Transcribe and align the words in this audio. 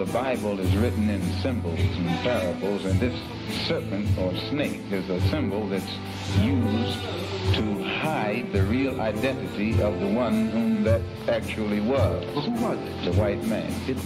the 0.00 0.12
Bible 0.14 0.58
is 0.58 0.74
written 0.76 1.10
in 1.10 1.20
symbols 1.42 1.78
and 1.78 2.08
parables, 2.20 2.86
and 2.86 2.98
this 2.98 3.14
serpent 3.68 4.08
or 4.16 4.34
snake 4.48 4.80
is 4.90 5.10
a 5.10 5.20
symbol 5.28 5.68
that's 5.68 5.92
used 6.40 6.98
to 7.54 7.84
hide 7.84 8.50
the 8.50 8.62
real 8.62 8.98
identity 8.98 9.72
of 9.82 10.00
the 10.00 10.06
one 10.06 10.48
whom 10.48 10.84
that 10.84 11.02
actually 11.28 11.80
was. 11.80 12.24
Who 12.46 12.50
was 12.52 12.78
it? 12.78 13.12
The 13.12 13.20
white 13.20 13.44
man. 13.44 13.70
It 13.86 13.98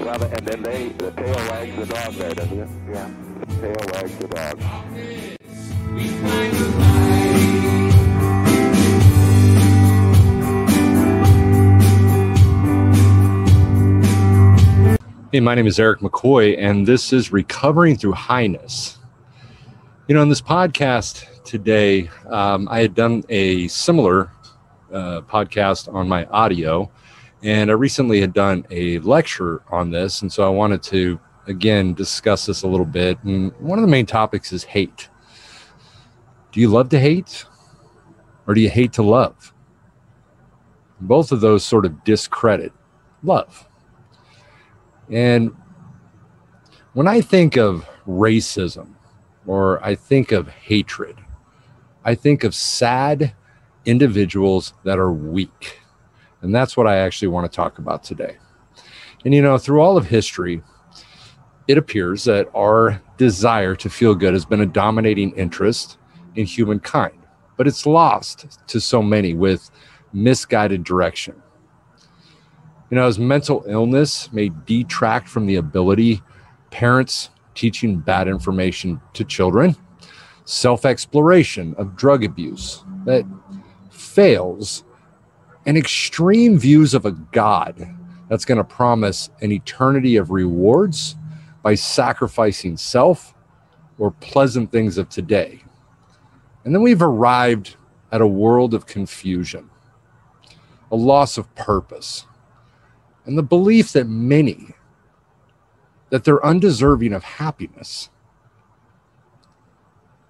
Well, 0.00 0.22
and 0.22 0.46
then 0.46 0.62
they, 0.62 0.88
the 0.90 1.10
tail 1.10 1.34
wags 1.34 1.76
the 1.76 1.86
dog 1.86 2.12
there, 2.14 2.34
doesn't 2.34 2.58
it? 2.60 2.68
Yeah. 2.88 3.10
The 3.40 3.46
Tail 3.60 3.76
wags 3.92 4.16
the 4.18 4.28
dog. 4.28 4.60
Hey, 15.32 15.40
my 15.40 15.54
name 15.56 15.66
is 15.66 15.80
Eric 15.80 15.98
McCoy, 16.00 16.56
and 16.56 16.86
this 16.86 17.12
is 17.12 17.32
Recovering 17.32 17.96
Through 17.96 18.12
Highness. 18.12 18.98
You 20.06 20.14
know, 20.14 20.22
in 20.22 20.28
this 20.28 20.40
podcast 20.40 21.42
today, 21.42 22.08
um, 22.28 22.68
I 22.70 22.80
had 22.80 22.94
done 22.94 23.24
a 23.28 23.66
similar 23.68 24.30
uh, 24.92 25.22
podcast 25.22 25.92
on 25.92 26.08
my 26.08 26.24
audio, 26.26 26.88
and 27.42 27.70
I 27.70 27.74
recently 27.74 28.20
had 28.20 28.32
done 28.32 28.66
a 28.70 28.98
lecture 29.00 29.62
on 29.70 29.90
this. 29.90 30.22
And 30.22 30.32
so 30.32 30.44
I 30.46 30.50
wanted 30.50 30.82
to, 30.84 31.20
again, 31.46 31.94
discuss 31.94 32.46
this 32.46 32.62
a 32.62 32.68
little 32.68 32.86
bit. 32.86 33.22
And 33.22 33.52
one 33.60 33.78
of 33.78 33.82
the 33.82 33.90
main 33.90 34.06
topics 34.06 34.52
is 34.52 34.64
hate. 34.64 35.08
Do 36.52 36.60
you 36.60 36.68
love 36.68 36.88
to 36.90 36.98
hate, 36.98 37.44
or 38.46 38.54
do 38.54 38.60
you 38.60 38.70
hate 38.70 38.92
to 38.94 39.02
love? 39.02 39.52
Both 41.00 41.30
of 41.30 41.40
those 41.40 41.64
sort 41.64 41.86
of 41.86 42.02
discredit 42.04 42.72
love. 43.22 43.68
And 45.10 45.54
when 46.92 47.06
I 47.06 47.20
think 47.20 47.56
of 47.56 47.88
racism 48.06 48.94
or 49.46 49.84
I 49.84 49.94
think 49.94 50.32
of 50.32 50.48
hatred, 50.48 51.16
I 52.04 52.14
think 52.14 52.42
of 52.42 52.54
sad 52.54 53.34
individuals 53.84 54.74
that 54.84 54.98
are 54.98 55.12
weak. 55.12 55.80
And 56.42 56.54
that's 56.54 56.76
what 56.76 56.86
I 56.86 56.96
actually 56.96 57.28
want 57.28 57.50
to 57.50 57.54
talk 57.54 57.78
about 57.78 58.02
today. 58.02 58.36
And 59.24 59.34
you 59.34 59.42
know, 59.42 59.58
through 59.58 59.80
all 59.80 59.96
of 59.96 60.06
history, 60.06 60.62
it 61.66 61.76
appears 61.76 62.24
that 62.24 62.48
our 62.56 63.02
desire 63.16 63.74
to 63.76 63.90
feel 63.90 64.14
good 64.14 64.32
has 64.32 64.44
been 64.44 64.60
a 64.60 64.66
dominating 64.66 65.32
interest 65.32 65.98
in 66.36 66.46
humankind, 66.46 67.18
but 67.56 67.66
it's 67.66 67.84
lost 67.84 68.58
to 68.68 68.80
so 68.80 69.02
many 69.02 69.34
with 69.34 69.70
misguided 70.12 70.84
direction. 70.84 71.34
You 72.90 72.96
know, 72.96 73.06
as 73.06 73.18
mental 73.18 73.64
illness 73.66 74.32
may 74.32 74.50
detract 74.64 75.28
from 75.28 75.46
the 75.46 75.56
ability 75.56 76.22
parents 76.70 77.30
teaching 77.54 77.98
bad 77.98 78.28
information 78.28 79.00
to 79.14 79.24
children, 79.24 79.76
self 80.44 80.86
exploration 80.86 81.74
of 81.76 81.96
drug 81.96 82.24
abuse 82.24 82.84
that 83.04 83.24
fails, 83.90 84.84
and 85.66 85.76
extreme 85.76 86.58
views 86.58 86.94
of 86.94 87.04
a 87.06 87.12
God 87.12 87.88
that's 88.28 88.44
going 88.44 88.58
to 88.58 88.64
promise 88.64 89.30
an 89.40 89.52
eternity 89.52 90.16
of 90.16 90.30
rewards 90.30 91.16
by 91.62 91.74
sacrificing 91.74 92.76
self 92.76 93.34
or 93.98 94.10
pleasant 94.12 94.70
things 94.70 94.98
of 94.98 95.08
today. 95.08 95.62
And 96.64 96.74
then 96.74 96.82
we've 96.82 97.02
arrived 97.02 97.76
at 98.12 98.20
a 98.20 98.26
world 98.26 98.74
of 98.74 98.86
confusion, 98.86 99.68
a 100.90 100.96
loss 100.96 101.36
of 101.36 101.52
purpose 101.54 102.24
and 103.28 103.36
the 103.36 103.42
belief 103.42 103.92
that 103.92 104.08
many 104.08 104.74
that 106.08 106.24
they're 106.24 106.44
undeserving 106.44 107.12
of 107.12 107.22
happiness 107.22 108.08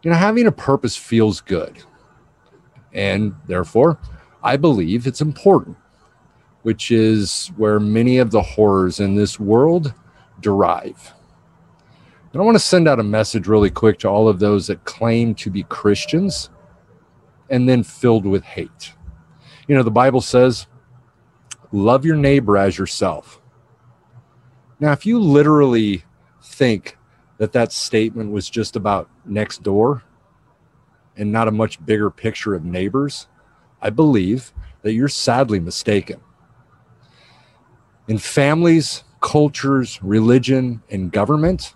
you 0.03 0.10
know 0.10 0.16
having 0.16 0.49
a 0.49 0.53
purpose 0.53 0.97
feels 0.97 1.41
good 1.41 1.78
and 2.93 3.34
therefore 3.47 3.99
i 4.43 4.56
believe 4.56 5.06
it's 5.06 5.21
important 5.21 5.76
which 6.62 6.91
is 6.91 7.49
where 7.56 7.78
many 7.78 8.19
of 8.19 8.31
the 8.31 8.43
horrors 8.43 9.00
in 9.00 9.15
this 9.15 9.38
world 9.38 9.94
derive 10.41 11.15
and 12.32 12.41
i 12.41 12.44
want 12.44 12.54
to 12.54 12.60
send 12.60 12.88
out 12.88 13.00
a 13.00 13.04
message 13.04 13.47
really 13.47 13.71
quick 13.71 13.98
to 13.98 14.09
all 14.09 14.28
of 14.28 14.38
those 14.38 14.66
that 14.66 14.84
claim 14.84 15.34
to 15.34 15.50
be 15.50 15.62
christians 15.65 16.50
and 17.50 17.69
then 17.69 17.82
filled 17.82 18.27
with 18.27 18.44
hate 18.44 18.94
you 19.66 19.75
know 19.75 19.82
the 19.82 19.91
bible 19.91 20.21
says 20.21 20.66
love 21.72 22.04
your 22.04 22.16
neighbor 22.16 22.56
as 22.56 22.78
yourself. 22.78 23.41
Now, 24.81 24.93
if 24.93 25.04
you 25.04 25.19
literally 25.19 26.04
think 26.43 26.97
that 27.38 27.53
that 27.53 27.72
statement 27.72 28.32
was 28.32 28.48
just 28.48 28.77
about 28.77 29.09
next 29.25 29.62
door 29.62 30.03
and 31.16 31.32
not 31.32 31.48
a 31.48 31.53
much 31.53 31.84
bigger 31.84 32.10
picture 32.10 32.54
of 32.54 32.65
neighbors, 32.65 33.27
I 33.81 33.91
believe 33.91 34.53
that 34.83 34.93
you're 34.93 35.09
sadly 35.09 35.61
mistaken. 35.61 36.21
In 38.09 38.19
families, 38.19 39.05
cultures, 39.21 40.03
religion, 40.03 40.83
and 40.91 41.12
government, 41.12 41.75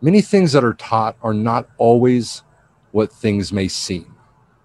many 0.00 0.20
things 0.20 0.52
that 0.52 0.64
are 0.64 0.74
taught 0.74 1.16
are 1.22 1.34
not 1.34 1.68
always 1.78 2.42
what 2.92 3.12
things 3.12 3.52
may 3.52 3.68
seem, 3.68 4.14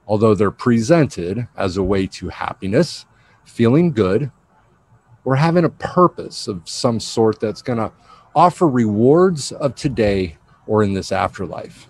although 0.07 0.35
they're 0.35 0.51
presented 0.51 1.47
as 1.55 1.77
a 1.77 1.83
way 1.83 2.07
to 2.07 2.29
happiness, 2.29 3.05
feeling 3.43 3.91
good, 3.91 4.31
or 5.25 5.35
having 5.35 5.65
a 5.65 5.69
purpose 5.69 6.47
of 6.47 6.67
some 6.67 6.99
sort 6.99 7.39
that's 7.39 7.61
going 7.61 7.77
to 7.77 7.91
offer 8.35 8.67
rewards 8.67 9.51
of 9.51 9.75
today 9.75 10.37
or 10.65 10.83
in 10.83 10.93
this 10.93 11.11
afterlife. 11.11 11.87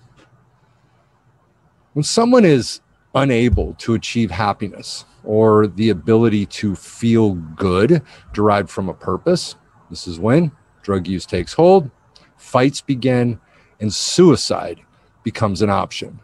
When 1.93 2.03
someone 2.03 2.45
is 2.45 2.81
unable 3.15 3.73
to 3.75 3.93
achieve 3.93 4.31
happiness 4.31 5.05
or 5.23 5.67
the 5.67 5.89
ability 5.89 6.45
to 6.45 6.75
feel 6.75 7.33
good 7.33 8.01
derived 8.33 8.69
from 8.69 8.89
a 8.89 8.93
purpose, 8.93 9.55
this 9.89 10.07
is 10.07 10.19
when 10.19 10.51
drug 10.81 11.07
use 11.07 11.25
takes 11.25 11.53
hold, 11.53 11.89
fights 12.37 12.81
begin, 12.81 13.39
and 13.79 13.93
suicide 13.93 14.81
becomes 15.23 15.61
an 15.61 15.69
option. 15.69 16.19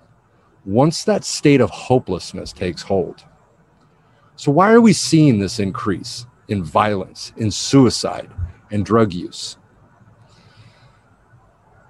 Once 0.66 1.04
that 1.04 1.24
state 1.24 1.62
of 1.62 1.70
hopelessness 1.70 2.52
takes 2.52 2.82
hold. 2.82 3.24
So, 4.36 4.52
why 4.52 4.72
are 4.72 4.82
we 4.82 4.94
seeing 4.94 5.40
this 5.40 5.60
increase? 5.60 6.26
in 6.48 6.64
violence, 6.64 7.34
in 7.38 7.52
suicide, 7.52 8.30
and 8.72 8.86
drug 8.86 9.14
use. 9.14 9.58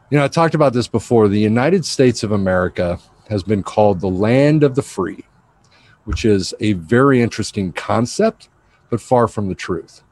You 0.09 0.17
know, 0.17 0.25
I 0.25 0.27
talked 0.27 0.55
about 0.55 0.73
this 0.73 0.87
before. 0.87 1.27
The 1.27 1.39
United 1.39 1.85
States 1.85 2.23
of 2.23 2.31
America 2.31 2.99
has 3.29 3.43
been 3.43 3.63
called 3.63 3.99
the 3.99 4.09
land 4.09 4.63
of 4.63 4.75
the 4.75 4.81
free, 4.81 5.23
which 6.05 6.25
is 6.25 6.53
a 6.59 6.73
very 6.73 7.21
interesting 7.21 7.71
concept, 7.71 8.49
but 8.89 9.01
far 9.01 9.27
from 9.27 9.47
the 9.47 9.55
truth. 9.55 10.03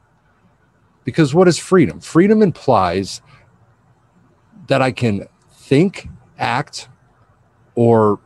Because 1.04 1.34
what 1.34 1.48
is 1.48 1.58
freedom? 1.58 2.00
Freedom 2.00 2.42
implies 2.42 3.20
that 4.68 4.82
I 4.82 4.90
can 4.90 5.26
think, 5.52 6.08
act, 6.38 6.88
or 7.74 8.18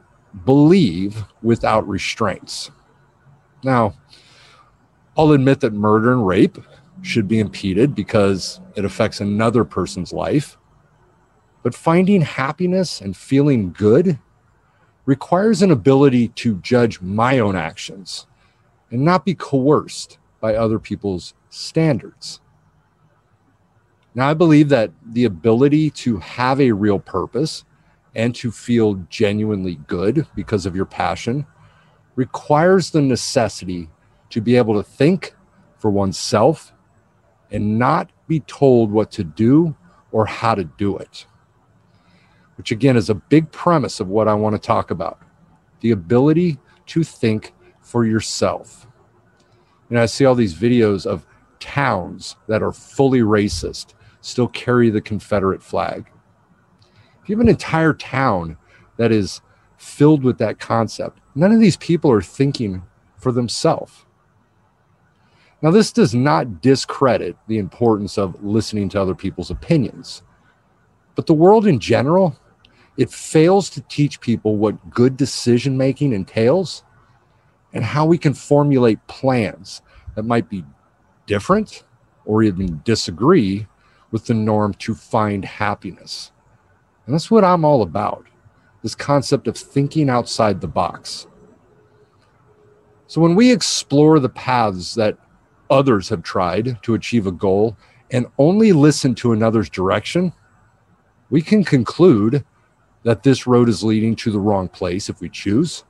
believe 0.45 1.25
without 1.43 1.87
restraints. 1.89 2.71
Now, 3.65 3.95
I'll 5.17 5.33
admit 5.33 5.61
that 5.61 5.73
murder 5.73 6.13
and 6.13 6.27
rape 6.27 6.59
should 7.03 7.27
be 7.27 7.41
impeded 7.41 7.95
because 7.95 8.61
it 8.77 8.85
affects 8.85 9.21
another 9.21 9.65
person's 9.65 10.13
life. 10.13 10.57
But 11.63 11.75
finding 11.75 12.21
happiness 12.21 13.01
and 13.01 13.17
feeling 13.17 13.73
good 13.73 14.19
requires 15.09 15.63
an 15.63 15.71
ability 15.71 16.29
to 16.29 16.57
judge 16.57 17.01
my 17.01 17.39
own 17.39 17.57
actions 17.57 18.27
and 18.91 19.03
not 19.03 19.25
be 19.25 19.35
coerced 19.35 20.19
by 20.39 20.55
other 20.55 20.79
people's 20.79 21.33
standards. 21.49 22.41
Now, 24.15 24.29
I 24.29 24.35
believe 24.35 24.69
that 24.69 24.91
the 25.03 25.25
ability 25.25 25.89
to 26.05 26.19
have 26.19 26.61
a 26.61 26.73
real 26.73 26.99
purpose 26.99 27.65
and 28.15 28.35
to 28.35 28.51
feel 28.51 29.03
genuinely 29.09 29.77
good 29.87 30.27
because 30.35 30.67
of 30.67 30.77
your 30.77 30.85
passion 30.85 31.47
requires 32.15 32.91
the 32.91 33.01
necessity 33.01 33.89
to 34.29 34.43
be 34.43 34.57
able 34.57 34.75
to 34.75 34.83
think 34.83 35.35
for 35.79 35.91
oneself 35.91 36.75
and 37.51 37.79
not 37.79 38.11
be 38.27 38.41
told 38.41 38.93
what 38.93 39.11
to 39.13 39.25
do 39.25 39.75
or 40.13 40.27
how 40.27 40.55
to 40.55 40.65
do 40.65 40.99
it. 40.99 41.25
Which 42.59 42.73
again 42.73 42.97
is 42.97 43.09
a 43.09 43.15
big 43.15 43.51
premise 43.53 44.01
of 44.01 44.09
what 44.09 44.29
I 44.29 44.35
want 44.35 44.55
to 44.55 44.61
talk 44.61 44.91
about 44.91 45.23
the 45.81 45.93
ability 45.93 46.59
to 46.87 47.05
think 47.05 47.55
for 47.81 48.05
yourself. 48.05 48.89
And 49.89 49.99
I 49.99 50.07
see 50.07 50.25
all 50.25 50.35
these 50.35 50.55
videos 50.55 51.07
of 51.07 51.25
towns 51.61 52.35
that 52.49 52.65
are 52.65 52.73
fully 52.73 53.21
racist 53.21 53.95
still 54.21 54.49
carry 54.49 54.91
the 54.91 55.01
Confederate 55.01 55.63
flag. 55.63 56.11
If 57.23 57.29
you 57.29 57.37
have 57.37 57.41
an 57.41 57.49
entire 57.49 57.95
town 57.95 58.57
that 58.97 59.13
is 59.13 59.41
filled 59.77 60.25
with 60.25 60.39
that 60.39 60.59
concept, 60.59 61.21
none 61.37 61.53
of 61.53 61.61
these 61.61 61.77
people 61.77 62.11
are 62.11 62.21
thinking 62.21 62.83
for 63.17 63.31
themselves. 63.31 64.05
Now, 65.63 65.71
this 65.71 65.93
does 65.93 66.15
not 66.15 66.61
discredit 66.61 67.37
the 67.49 67.59
importance 67.59 68.17
of 68.17 68.43
listening 68.45 68.89
to 68.91 69.01
other 69.01 69.15
people's 69.15 69.51
opinions, 69.51 70.23
but 71.17 71.27
the 71.27 71.35
world 71.35 71.67
in 71.67 71.81
general, 71.81 72.37
it 72.99 73.11
fails 73.11 73.71
to 73.71 73.81
teach 73.83 74.21
people 74.21 74.57
what 74.57 74.91
good 74.91 75.17
decision 75.17 75.79
making 75.79 76.13
entails 76.13 76.83
and 77.73 77.85
how 77.85 78.05
we 78.05 78.19
can 78.19 78.35
formulate 78.35 79.07
plans 79.07 79.81
that 80.17 80.25
might 80.25 80.51
be 80.51 80.65
different 81.27 81.85
or 82.25 82.43
even 82.43 82.83
disagree 82.85 83.67
with 84.11 84.27
the 84.27 84.35
norm 84.35 84.75
to 84.75 84.95
find 84.95 85.45
happiness. 85.45 86.33
And 87.07 87.15
that's 87.15 87.31
what 87.31 87.45
I'm 87.45 87.65
all 87.65 87.83
about 87.83 88.27
this 88.83 88.95
concept 88.95 89.49
of 89.49 89.57
thinking 89.57 90.09
outside 90.09 90.61
the 90.61 90.69
box. 90.69 91.27
So 93.07 93.21
when 93.21 93.35
we 93.35 93.51
explore 93.51 94.21
the 94.21 94.29
paths 94.29 94.95
that 94.95 95.19
others 95.71 96.09
have 96.09 96.23
tried 96.23 96.83
to 96.83 96.95
achieve 96.95 97.27
a 97.27 97.33
goal 97.33 97.77
and 98.11 98.27
only 98.39 98.73
listen 98.73 99.15
to 99.17 99.33
another's 99.33 99.69
direction, 99.69 100.33
we 101.31 101.43
can 101.43 101.65
conclude 101.65 102.45
that 103.09 103.23
this 103.23 103.47
road 103.47 103.71
is 103.71 103.83
leading 103.83 104.15
to 104.15 104.31
the 104.31 104.39
wrong 104.39 104.69
place 104.69 105.09
if 105.09 105.19
we 105.23 105.31
choose, 105.31 105.83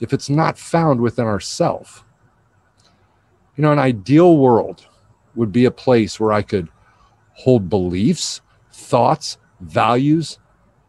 if 0.00 0.12
it's 0.12 0.28
not 0.28 0.58
found 0.58 1.00
within 1.00 1.24
ourself. 1.24 2.04
You 3.54 3.62
know, 3.62 3.70
an 3.70 3.78
ideal 3.78 4.36
world 4.36 4.84
would 5.36 5.52
be 5.52 5.64
a 5.64 5.70
place 5.70 6.18
where 6.18 6.32
I 6.32 6.42
could 6.42 6.68
hold 7.34 7.68
beliefs, 7.68 8.40
thoughts, 8.72 9.38
values, 9.60 10.40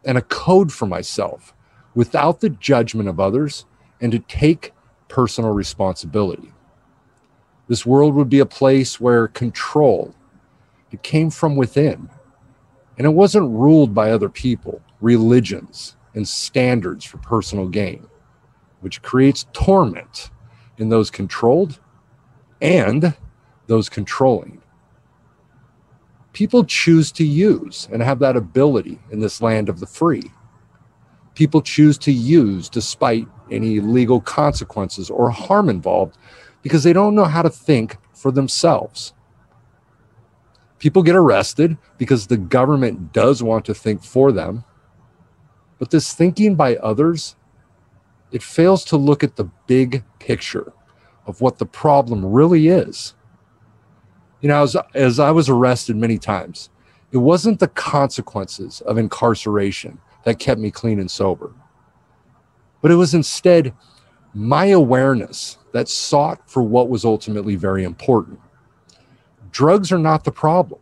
and 0.04 0.18
a 0.18 0.22
code 0.22 0.72
for 0.72 0.86
myself 0.86 1.54
without 1.94 2.40
the 2.40 2.50
judgment 2.50 3.08
of 3.08 3.20
others 3.20 3.64
and 4.00 4.10
to 4.10 4.18
take 4.18 4.72
personal 5.06 5.52
responsibility. 5.52 6.52
This 7.68 7.86
world 7.86 8.16
would 8.16 8.28
be 8.28 8.40
a 8.40 8.46
place 8.46 9.00
where 9.00 9.28
control 9.28 10.12
it 10.90 11.04
came 11.04 11.30
from 11.30 11.54
within 11.54 12.10
and 12.96 13.06
it 13.06 13.10
wasn't 13.10 13.48
ruled 13.56 13.94
by 13.94 14.10
other 14.10 14.28
people, 14.28 14.82
religions, 15.00 15.96
and 16.14 16.26
standards 16.26 17.04
for 17.04 17.18
personal 17.18 17.68
gain, 17.68 18.06
which 18.80 19.02
creates 19.02 19.46
torment 19.52 20.30
in 20.78 20.88
those 20.88 21.10
controlled 21.10 21.78
and 22.60 23.14
those 23.66 23.88
controlling. 23.88 24.60
People 26.32 26.64
choose 26.64 27.12
to 27.12 27.24
use 27.24 27.88
and 27.92 28.02
have 28.02 28.18
that 28.20 28.36
ability 28.36 28.98
in 29.10 29.20
this 29.20 29.40
land 29.40 29.68
of 29.68 29.80
the 29.80 29.86
free. 29.86 30.22
People 31.34 31.62
choose 31.62 31.98
to 31.98 32.12
use 32.12 32.68
despite 32.68 33.26
any 33.50 33.80
legal 33.80 34.20
consequences 34.20 35.10
or 35.10 35.30
harm 35.30 35.68
involved 35.68 36.16
because 36.62 36.82
they 36.82 36.92
don't 36.92 37.14
know 37.14 37.24
how 37.24 37.42
to 37.42 37.50
think 37.50 37.96
for 38.12 38.30
themselves. 38.30 39.14
People 40.78 41.02
get 41.02 41.16
arrested 41.16 41.76
because 41.96 42.26
the 42.26 42.36
government 42.36 43.12
does 43.12 43.42
want 43.42 43.64
to 43.64 43.74
think 43.74 44.02
for 44.02 44.30
them. 44.32 44.64
But 45.78 45.90
this 45.90 46.12
thinking 46.12 46.54
by 46.54 46.76
others, 46.76 47.36
it 48.30 48.42
fails 48.42 48.84
to 48.86 48.96
look 48.96 49.22
at 49.22 49.36
the 49.36 49.50
big 49.66 50.04
picture 50.18 50.72
of 51.26 51.40
what 51.40 51.58
the 51.58 51.66
problem 51.66 52.24
really 52.24 52.68
is. 52.68 53.14
You 54.40 54.48
know, 54.48 54.62
as, 54.62 54.76
as 54.94 55.18
I 55.18 55.30
was 55.30 55.48
arrested 55.48 55.96
many 55.96 56.18
times, 56.18 56.70
it 57.10 57.18
wasn't 57.18 57.60
the 57.60 57.68
consequences 57.68 58.80
of 58.82 58.98
incarceration 58.98 59.98
that 60.24 60.38
kept 60.38 60.60
me 60.60 60.70
clean 60.70 61.00
and 61.00 61.10
sober, 61.10 61.52
but 62.82 62.90
it 62.90 62.96
was 62.96 63.14
instead 63.14 63.72
my 64.34 64.66
awareness 64.66 65.58
that 65.72 65.88
sought 65.88 66.48
for 66.48 66.62
what 66.62 66.88
was 66.88 67.04
ultimately 67.04 67.56
very 67.56 67.84
important. 67.84 68.38
Drugs 69.50 69.90
are 69.90 69.98
not 69.98 70.24
the 70.24 70.32
problem. 70.32 70.80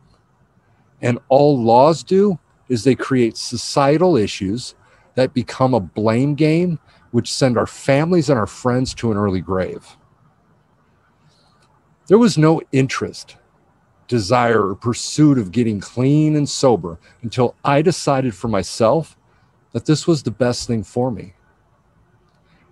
And 1.00 1.18
all 1.28 1.62
laws 1.62 2.02
do 2.02 2.38
is 2.68 2.82
they 2.82 2.94
create 2.94 3.36
societal 3.36 4.16
issues 4.16 4.74
that 5.16 5.34
become 5.34 5.74
a 5.74 5.80
blame 5.80 6.34
game, 6.34 6.78
which 7.10 7.32
send 7.32 7.58
our 7.58 7.66
families 7.66 8.30
and 8.30 8.38
our 8.38 8.46
friends 8.46 8.94
to 8.94 9.10
an 9.10 9.18
early 9.18 9.40
grave. 9.40 9.96
There 12.06 12.18
was 12.18 12.38
no 12.38 12.62
interest, 12.70 13.36
desire, 14.06 14.68
or 14.68 14.76
pursuit 14.76 15.38
of 15.38 15.50
getting 15.50 15.80
clean 15.80 16.36
and 16.36 16.48
sober 16.48 17.00
until 17.22 17.56
I 17.64 17.82
decided 17.82 18.34
for 18.34 18.48
myself 18.48 19.16
that 19.72 19.86
this 19.86 20.06
was 20.06 20.22
the 20.22 20.30
best 20.30 20.66
thing 20.68 20.84
for 20.84 21.10
me. 21.10 21.34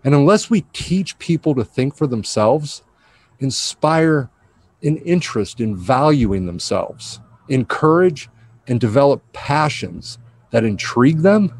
And 0.04 0.14
unless 0.14 0.50
we 0.50 0.66
teach 0.72 1.18
people 1.18 1.54
to 1.54 1.64
think 1.64 1.96
for 1.96 2.06
themselves, 2.06 2.82
inspire 3.40 4.30
an 4.82 4.98
interest 4.98 5.60
in 5.60 5.74
valuing 5.74 6.46
themselves, 6.46 7.20
encourage 7.48 8.28
and 8.68 8.78
develop 8.78 9.22
passions 9.32 10.18
that 10.50 10.64
intrigue 10.64 11.20
them, 11.22 11.52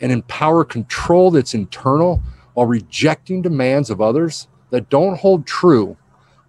and 0.00 0.12
empower 0.12 0.64
control 0.64 1.30
that's 1.30 1.54
internal 1.54 2.22
while 2.54 2.66
rejecting 2.66 3.42
demands 3.42 3.90
of 3.90 4.00
others 4.00 4.48
that 4.70 4.88
don't 4.88 5.18
hold 5.18 5.46
true 5.46 5.96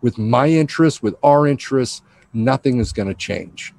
with 0.01 0.17
my 0.17 0.47
interests, 0.47 1.01
with 1.01 1.15
our 1.23 1.47
interests, 1.47 2.01
nothing 2.33 2.79
is 2.79 2.93
going 2.93 3.07
to 3.07 3.13
change. 3.13 3.73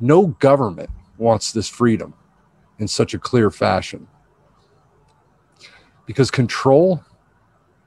No 0.00 0.28
government 0.28 0.90
wants 1.16 1.52
this 1.52 1.68
freedom 1.68 2.14
in 2.78 2.88
such 2.88 3.14
a 3.14 3.18
clear 3.18 3.50
fashion 3.50 4.06
because 6.06 6.30
control 6.30 7.04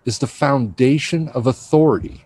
is 0.05 0.19
the 0.19 0.27
foundation 0.27 1.29
of 1.29 1.47
authority. 1.47 2.25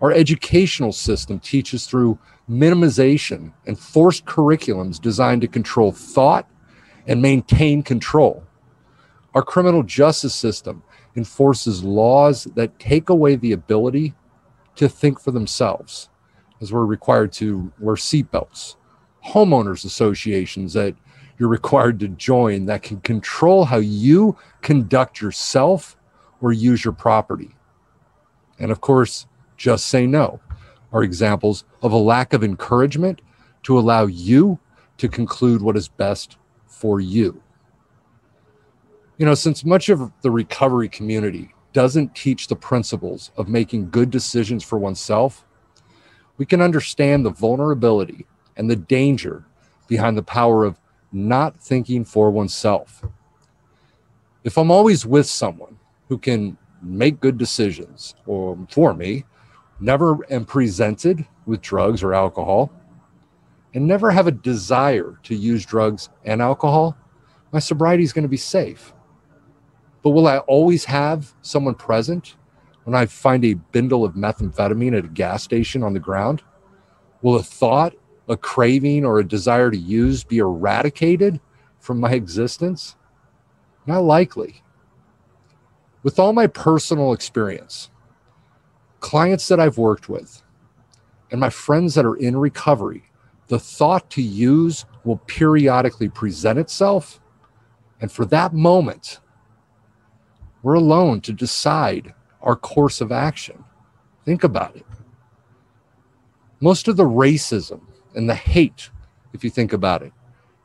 Our 0.00 0.10
educational 0.10 0.92
system 0.92 1.38
teaches 1.38 1.86
through 1.86 2.18
minimization 2.50 3.52
and 3.66 3.78
forced 3.78 4.24
curriculums 4.24 5.00
designed 5.00 5.42
to 5.42 5.48
control 5.48 5.92
thought 5.92 6.48
and 7.06 7.22
maintain 7.22 7.82
control. 7.82 8.42
Our 9.34 9.42
criminal 9.42 9.82
justice 9.82 10.34
system 10.34 10.82
enforces 11.16 11.84
laws 11.84 12.44
that 12.54 12.78
take 12.78 13.08
away 13.08 13.36
the 13.36 13.52
ability 13.52 14.14
to 14.76 14.88
think 14.88 15.20
for 15.20 15.30
themselves, 15.30 16.08
as 16.60 16.72
we're 16.72 16.86
required 16.86 17.32
to 17.34 17.72
wear 17.78 17.96
seatbelts, 17.96 18.76
homeowners 19.26 19.84
associations 19.84 20.72
that 20.72 20.94
you're 21.38 21.48
required 21.48 21.98
to 22.00 22.08
join 22.08 22.66
that 22.66 22.82
can 22.82 23.00
control 23.00 23.64
how 23.64 23.78
you 23.78 24.36
conduct 24.60 25.20
yourself 25.20 25.96
or 26.40 26.52
use 26.52 26.84
your 26.84 26.92
property. 26.92 27.54
And 28.58 28.70
of 28.70 28.80
course, 28.80 29.26
just 29.56 29.86
say 29.86 30.06
no 30.06 30.40
are 30.92 31.02
examples 31.02 31.64
of 31.82 31.92
a 31.92 31.96
lack 31.96 32.32
of 32.32 32.44
encouragement 32.44 33.22
to 33.62 33.78
allow 33.78 34.06
you 34.06 34.58
to 34.98 35.08
conclude 35.08 35.62
what 35.62 35.76
is 35.76 35.88
best 35.88 36.36
for 36.82 36.98
you. 36.98 37.40
You 39.16 39.24
know, 39.24 39.34
since 39.34 39.64
much 39.64 39.88
of 39.88 40.10
the 40.22 40.32
recovery 40.32 40.88
community 40.88 41.54
doesn't 41.72 42.16
teach 42.16 42.48
the 42.48 42.56
principles 42.56 43.30
of 43.36 43.48
making 43.48 43.90
good 43.90 44.10
decisions 44.10 44.64
for 44.64 44.80
oneself, 44.80 45.46
we 46.38 46.44
can 46.44 46.60
understand 46.60 47.24
the 47.24 47.30
vulnerability 47.30 48.26
and 48.56 48.68
the 48.68 48.74
danger 48.74 49.44
behind 49.86 50.18
the 50.18 50.24
power 50.24 50.64
of 50.64 50.76
not 51.12 51.56
thinking 51.56 52.04
for 52.04 52.32
oneself. 52.32 53.04
If 54.42 54.58
I'm 54.58 54.72
always 54.72 55.06
with 55.06 55.26
someone 55.26 55.78
who 56.08 56.18
can 56.18 56.58
make 56.82 57.20
good 57.20 57.38
decisions 57.38 58.16
or 58.26 58.58
for 58.68 58.92
me, 58.92 59.24
never 59.78 60.18
am 60.32 60.44
presented 60.44 61.24
with 61.46 61.60
drugs 61.60 62.02
or 62.02 62.12
alcohol, 62.12 62.72
and 63.74 63.86
never 63.86 64.10
have 64.10 64.26
a 64.26 64.32
desire 64.32 65.18
to 65.24 65.34
use 65.34 65.64
drugs 65.64 66.08
and 66.24 66.42
alcohol, 66.42 66.96
my 67.52 67.58
sobriety 67.58 68.02
is 68.02 68.12
going 68.12 68.24
to 68.24 68.28
be 68.28 68.36
safe. 68.36 68.92
But 70.02 70.10
will 70.10 70.26
I 70.26 70.38
always 70.38 70.84
have 70.86 71.34
someone 71.42 71.74
present 71.74 72.36
when 72.84 72.94
I 72.94 73.06
find 73.06 73.44
a 73.44 73.54
bindle 73.54 74.04
of 74.04 74.14
methamphetamine 74.14 74.98
at 74.98 75.04
a 75.04 75.08
gas 75.08 75.42
station 75.42 75.82
on 75.82 75.92
the 75.92 76.00
ground? 76.00 76.42
Will 77.22 77.36
a 77.36 77.42
thought 77.42 77.94
a 78.28 78.36
craving 78.36 79.04
or 79.04 79.18
a 79.18 79.24
desire 79.24 79.70
to 79.70 79.76
use 79.76 80.24
be 80.24 80.38
eradicated 80.38 81.40
from 81.78 82.00
my 82.00 82.12
existence? 82.12 82.96
Not 83.86 84.00
likely. 84.00 84.62
With 86.02 86.18
all 86.18 86.32
my 86.32 86.46
personal 86.46 87.12
experience, 87.12 87.90
clients 89.00 89.48
that 89.48 89.60
I've 89.60 89.78
worked 89.78 90.08
with, 90.08 90.42
and 91.30 91.40
my 91.40 91.50
friends 91.50 91.94
that 91.94 92.04
are 92.04 92.16
in 92.16 92.36
recovery, 92.36 93.04
the 93.52 93.58
thought 93.58 94.08
to 94.08 94.22
use 94.22 94.86
will 95.04 95.18
periodically 95.26 96.08
present 96.08 96.58
itself. 96.58 97.20
And 98.00 98.10
for 98.10 98.24
that 98.24 98.54
moment, 98.54 99.20
we're 100.62 100.72
alone 100.72 101.20
to 101.20 101.34
decide 101.34 102.14
our 102.40 102.56
course 102.56 103.02
of 103.02 103.12
action. 103.12 103.62
Think 104.24 104.42
about 104.42 104.74
it. 104.74 104.86
Most 106.60 106.88
of 106.88 106.96
the 106.96 107.04
racism 107.04 107.82
and 108.14 108.26
the 108.26 108.34
hate, 108.34 108.88
if 109.34 109.44
you 109.44 109.50
think 109.50 109.74
about 109.74 110.00
it, 110.00 110.14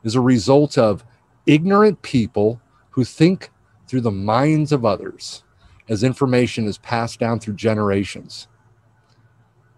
is 0.02 0.14
a 0.14 0.22
result 0.22 0.78
of 0.78 1.04
ignorant 1.44 2.00
people 2.00 2.58
who 2.88 3.04
think 3.04 3.50
through 3.86 4.00
the 4.00 4.10
minds 4.10 4.72
of 4.72 4.86
others 4.86 5.44
as 5.90 6.02
information 6.02 6.66
is 6.66 6.78
passed 6.78 7.20
down 7.20 7.38
through 7.38 7.56
generations. 7.56 8.48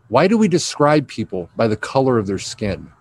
Why 0.07 0.29
do 0.29 0.39
we 0.39 0.47
describe 0.47 1.09
people 1.09 1.51
by 1.57 1.67
the 1.67 1.77
color 1.77 2.17
of 2.17 2.29
their 2.29 2.39
skin? 2.39 2.93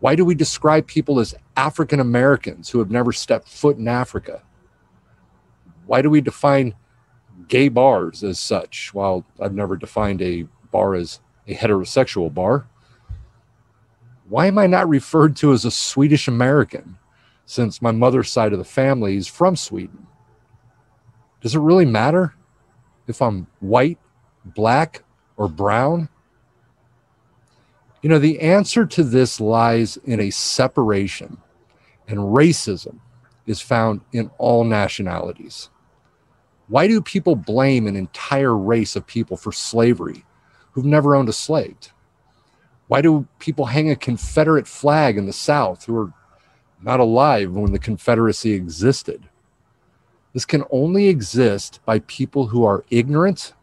Why 0.00 0.14
do 0.14 0.24
we 0.24 0.34
describe 0.34 0.86
people 0.86 1.20
as 1.20 1.34
African 1.56 2.00
Americans 2.00 2.68
who 2.70 2.78
have 2.80 2.90
never 2.90 3.12
stepped 3.12 3.48
foot 3.48 3.78
in 3.78 3.88
Africa? 3.88 4.42
Why 5.86 6.02
do 6.02 6.10
we 6.10 6.20
define 6.20 6.74
gay 7.48 7.68
bars 7.68 8.22
as 8.22 8.38
such? 8.38 8.92
While 8.92 9.24
I've 9.40 9.54
never 9.54 9.76
defined 9.76 10.20
a 10.20 10.46
bar 10.70 10.94
as 10.94 11.20
a 11.48 11.54
heterosexual 11.54 12.32
bar. 12.32 12.66
Why 14.28 14.46
am 14.46 14.58
I 14.58 14.66
not 14.66 14.88
referred 14.88 15.36
to 15.36 15.52
as 15.52 15.64
a 15.64 15.70
Swedish 15.70 16.26
American 16.26 16.98
since 17.44 17.80
my 17.80 17.92
mother's 17.92 18.30
side 18.30 18.52
of 18.52 18.58
the 18.58 18.64
family 18.64 19.16
is 19.16 19.28
from 19.28 19.54
Sweden? 19.56 20.06
Does 21.40 21.54
it 21.54 21.60
really 21.60 21.84
matter 21.84 22.34
if 23.06 23.22
I'm 23.22 23.46
white, 23.60 23.98
black, 24.44 25.04
or 25.36 25.48
brown? 25.48 26.08
You 28.02 28.10
know, 28.10 28.18
the 28.18 28.40
answer 28.40 28.86
to 28.86 29.02
this 29.02 29.40
lies 29.40 29.96
in 30.04 30.20
a 30.20 30.30
separation, 30.30 31.38
and 32.06 32.18
racism 32.18 33.00
is 33.46 33.60
found 33.60 34.00
in 34.12 34.30
all 34.38 34.64
nationalities. 34.64 35.70
Why 36.68 36.88
do 36.88 37.00
people 37.00 37.36
blame 37.36 37.86
an 37.86 37.96
entire 37.96 38.56
race 38.56 38.96
of 38.96 39.06
people 39.06 39.36
for 39.36 39.52
slavery 39.52 40.24
who've 40.72 40.84
never 40.84 41.16
owned 41.16 41.28
a 41.28 41.32
slave? 41.32 41.76
Why 42.88 43.00
do 43.00 43.26
people 43.38 43.66
hang 43.66 43.90
a 43.90 43.96
Confederate 43.96 44.68
flag 44.68 45.16
in 45.16 45.26
the 45.26 45.32
South 45.32 45.84
who 45.84 45.96
are 45.96 46.12
not 46.82 47.00
alive 47.00 47.52
when 47.52 47.72
the 47.72 47.78
Confederacy 47.78 48.52
existed? 48.52 49.28
This 50.32 50.44
can 50.44 50.64
only 50.70 51.08
exist 51.08 51.80
by 51.84 52.00
people 52.00 52.48
who 52.48 52.64
are 52.64 52.84
ignorant 52.90 53.54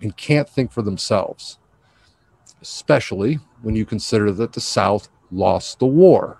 and 0.00 0.16
can't 0.16 0.48
think 0.48 0.72
for 0.72 0.82
themselves 0.82 1.59
especially 2.62 3.38
when 3.62 3.74
you 3.74 3.84
consider 3.84 4.32
that 4.32 4.52
the 4.52 4.60
South 4.60 5.08
lost 5.30 5.78
the 5.78 5.86
war. 5.86 6.38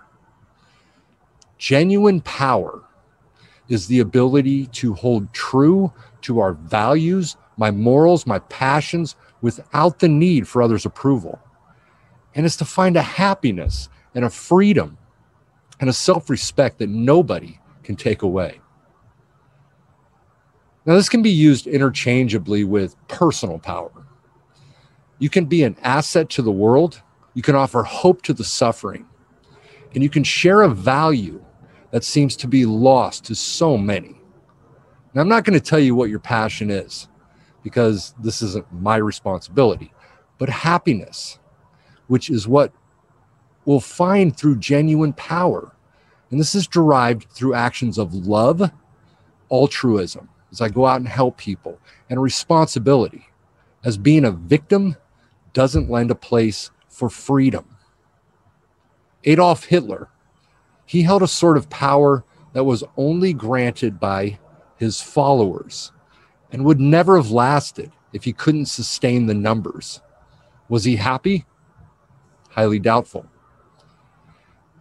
Genuine 1.57 2.21
power 2.21 2.83
is 3.69 3.87
the 3.87 3.99
ability 3.99 4.65
to 4.67 4.93
hold 4.93 5.31
true 5.33 5.93
to 6.21 6.39
our 6.39 6.53
values, 6.53 7.37
my 7.57 7.71
morals, 7.71 8.27
my 8.27 8.39
passions 8.39 9.15
without 9.41 9.99
the 9.99 10.07
need 10.07 10.47
for 10.47 10.61
others' 10.61 10.85
approval. 10.85 11.39
And 12.35 12.45
it's 12.45 12.57
to 12.57 12.65
find 12.65 12.97
a 12.97 13.01
happiness 13.01 13.89
and 14.15 14.25
a 14.25 14.29
freedom 14.29 14.97
and 15.79 15.89
a 15.89 15.93
self 15.93 16.29
respect 16.29 16.79
that 16.79 16.89
nobody 16.89 17.59
can 17.83 17.95
take 17.95 18.21
away. 18.21 18.59
Now, 20.85 20.95
this 20.95 21.09
can 21.09 21.21
be 21.21 21.29
used 21.29 21.67
interchangeably 21.67 22.63
with 22.63 22.95
personal 23.07 23.59
power. 23.59 23.91
You 25.21 25.29
can 25.29 25.45
be 25.45 25.61
an 25.61 25.77
asset 25.83 26.29
to 26.31 26.41
the 26.41 26.51
world. 26.51 26.99
You 27.35 27.43
can 27.43 27.53
offer 27.53 27.83
hope 27.83 28.23
to 28.23 28.33
the 28.33 28.43
suffering. 28.43 29.05
And 29.93 30.01
you 30.01 30.09
can 30.09 30.23
share 30.23 30.63
a 30.63 30.67
value 30.67 31.45
that 31.91 32.03
seems 32.03 32.35
to 32.37 32.47
be 32.47 32.65
lost 32.65 33.25
to 33.25 33.35
so 33.35 33.77
many. 33.77 34.19
Now, 35.13 35.21
I'm 35.21 35.29
not 35.29 35.43
going 35.43 35.59
to 35.59 35.63
tell 35.63 35.79
you 35.79 35.93
what 35.93 36.09
your 36.09 36.19
passion 36.19 36.71
is 36.71 37.07
because 37.61 38.15
this 38.19 38.41
isn't 38.41 38.65
my 38.73 38.95
responsibility, 38.95 39.93
but 40.39 40.49
happiness, 40.49 41.37
which 42.07 42.31
is 42.31 42.47
what 42.47 42.73
we'll 43.65 43.79
find 43.79 44.35
through 44.35 44.57
genuine 44.57 45.13
power. 45.13 45.71
And 46.31 46.39
this 46.39 46.55
is 46.55 46.65
derived 46.65 47.29
through 47.29 47.53
actions 47.53 47.99
of 47.99 48.15
love, 48.15 48.71
altruism, 49.51 50.29
as 50.51 50.61
I 50.61 50.69
go 50.69 50.87
out 50.87 50.99
and 50.99 51.07
help 51.07 51.37
people, 51.37 51.77
and 52.09 52.19
responsibility 52.19 53.27
as 53.83 53.99
being 53.99 54.25
a 54.25 54.31
victim 54.31 54.95
doesn't 55.53 55.89
lend 55.89 56.11
a 56.11 56.15
place 56.15 56.71
for 56.89 57.09
freedom. 57.09 57.65
Adolf 59.23 59.65
Hitler, 59.65 60.09
he 60.85 61.03
held 61.03 61.23
a 61.23 61.27
sort 61.27 61.57
of 61.57 61.69
power 61.69 62.23
that 62.53 62.63
was 62.63 62.83
only 62.97 63.33
granted 63.33 63.99
by 63.99 64.39
his 64.77 65.01
followers 65.01 65.91
and 66.51 66.65
would 66.65 66.79
never 66.79 67.15
have 67.15 67.31
lasted 67.31 67.91
if 68.13 68.23
he 68.23 68.33
couldn't 68.33 68.65
sustain 68.65 69.25
the 69.25 69.33
numbers. 69.33 70.01
Was 70.67 70.83
he 70.83 70.97
happy? 70.97 71.45
Highly 72.49 72.79
doubtful. 72.79 73.25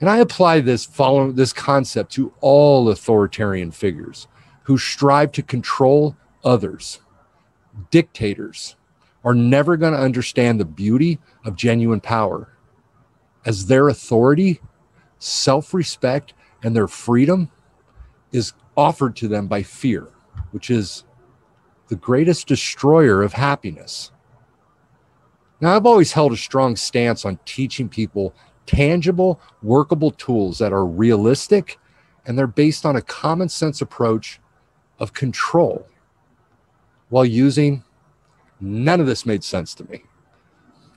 And 0.00 0.08
I 0.08 0.18
apply 0.18 0.60
this 0.60 0.86
following 0.86 1.34
this 1.34 1.52
concept 1.52 2.12
to 2.12 2.32
all 2.40 2.88
authoritarian 2.88 3.70
figures 3.70 4.26
who 4.64 4.78
strive 4.78 5.32
to 5.32 5.42
control 5.42 6.16
others, 6.42 7.00
dictators, 7.90 8.76
are 9.24 9.34
never 9.34 9.76
going 9.76 9.92
to 9.92 9.98
understand 9.98 10.58
the 10.58 10.64
beauty 10.64 11.18
of 11.44 11.56
genuine 11.56 12.00
power 12.00 12.56
as 13.44 13.66
their 13.66 13.88
authority, 13.88 14.60
self 15.18 15.74
respect, 15.74 16.34
and 16.62 16.74
their 16.74 16.88
freedom 16.88 17.50
is 18.32 18.52
offered 18.76 19.16
to 19.16 19.28
them 19.28 19.46
by 19.46 19.62
fear, 19.62 20.08
which 20.52 20.70
is 20.70 21.04
the 21.88 21.96
greatest 21.96 22.46
destroyer 22.46 23.22
of 23.22 23.32
happiness. 23.32 24.12
Now, 25.60 25.76
I've 25.76 25.86
always 25.86 26.12
held 26.12 26.32
a 26.32 26.36
strong 26.36 26.76
stance 26.76 27.24
on 27.24 27.38
teaching 27.44 27.88
people 27.88 28.34
tangible, 28.64 29.40
workable 29.62 30.12
tools 30.12 30.58
that 30.58 30.72
are 30.72 30.86
realistic 30.86 31.78
and 32.24 32.38
they're 32.38 32.46
based 32.46 32.86
on 32.86 32.96
a 32.96 33.02
common 33.02 33.48
sense 33.48 33.80
approach 33.80 34.40
of 34.98 35.12
control 35.12 35.86
while 37.08 37.24
using 37.24 37.82
None 38.60 39.00
of 39.00 39.06
this 39.06 39.24
made 39.24 39.42
sense 39.42 39.74
to 39.74 39.88
me 39.90 40.04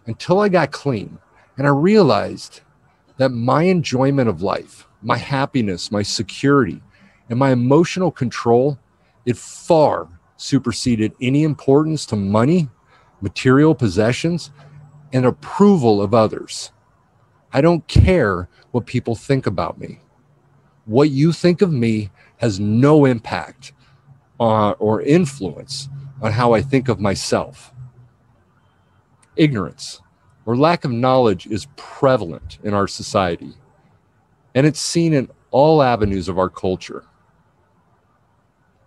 until 0.06 0.40
I 0.40 0.50
got 0.50 0.72
clean 0.72 1.18
and 1.58 1.66
I 1.66 1.70
realized 1.70 2.62
that 3.18 3.30
my 3.30 3.64
enjoyment 3.64 4.28
of 4.28 4.42
life, 4.42 4.88
my 5.02 5.18
happiness, 5.18 5.92
my 5.92 6.02
security, 6.02 6.82
and 7.30 7.40
my 7.40 7.52
emotional 7.52 8.12
control, 8.12 8.78
it 9.26 9.38
far 9.38 10.10
superseded 10.36 11.14
any 11.22 11.44
importance 11.44 12.06
to 12.08 12.16
money, 12.16 12.70
material 13.22 13.76
possessions, 13.76 14.52
and 15.14 15.26
approval 15.26 16.02
of 16.02 16.14
others. 16.14 16.72
I 17.54 17.62
don't 17.62 17.88
care 17.88 18.50
what 18.72 18.88
people 18.88 19.16
think 19.16 19.46
about 19.46 19.80
me. 19.80 20.00
What 20.86 21.12
you 21.12 21.32
think 21.32 21.62
of 21.62 21.72
me 21.72 22.10
has 22.38 22.60
no 22.60 23.06
impact 23.06 23.74
uh, 24.40 24.72
or 24.72 25.02
influence 25.02 25.88
on 26.24 26.32
how 26.32 26.54
I 26.54 26.62
think 26.62 26.88
of 26.88 27.00
myself. 27.00 27.72
Ignorance 29.36 30.02
or 30.46 30.56
lack 30.56 30.86
of 30.86 30.92
knowledge 30.92 31.46
is 31.48 31.68
prevalent 31.76 32.60
in 32.64 32.74
our 32.74 32.88
society, 32.88 33.54
and 34.56 34.66
it's 34.66 34.80
seen 34.80 35.14
in 35.14 35.30
all 35.52 35.84
avenues 35.84 36.28
of 36.30 36.40
our 36.40 36.50
culture. 36.50 37.06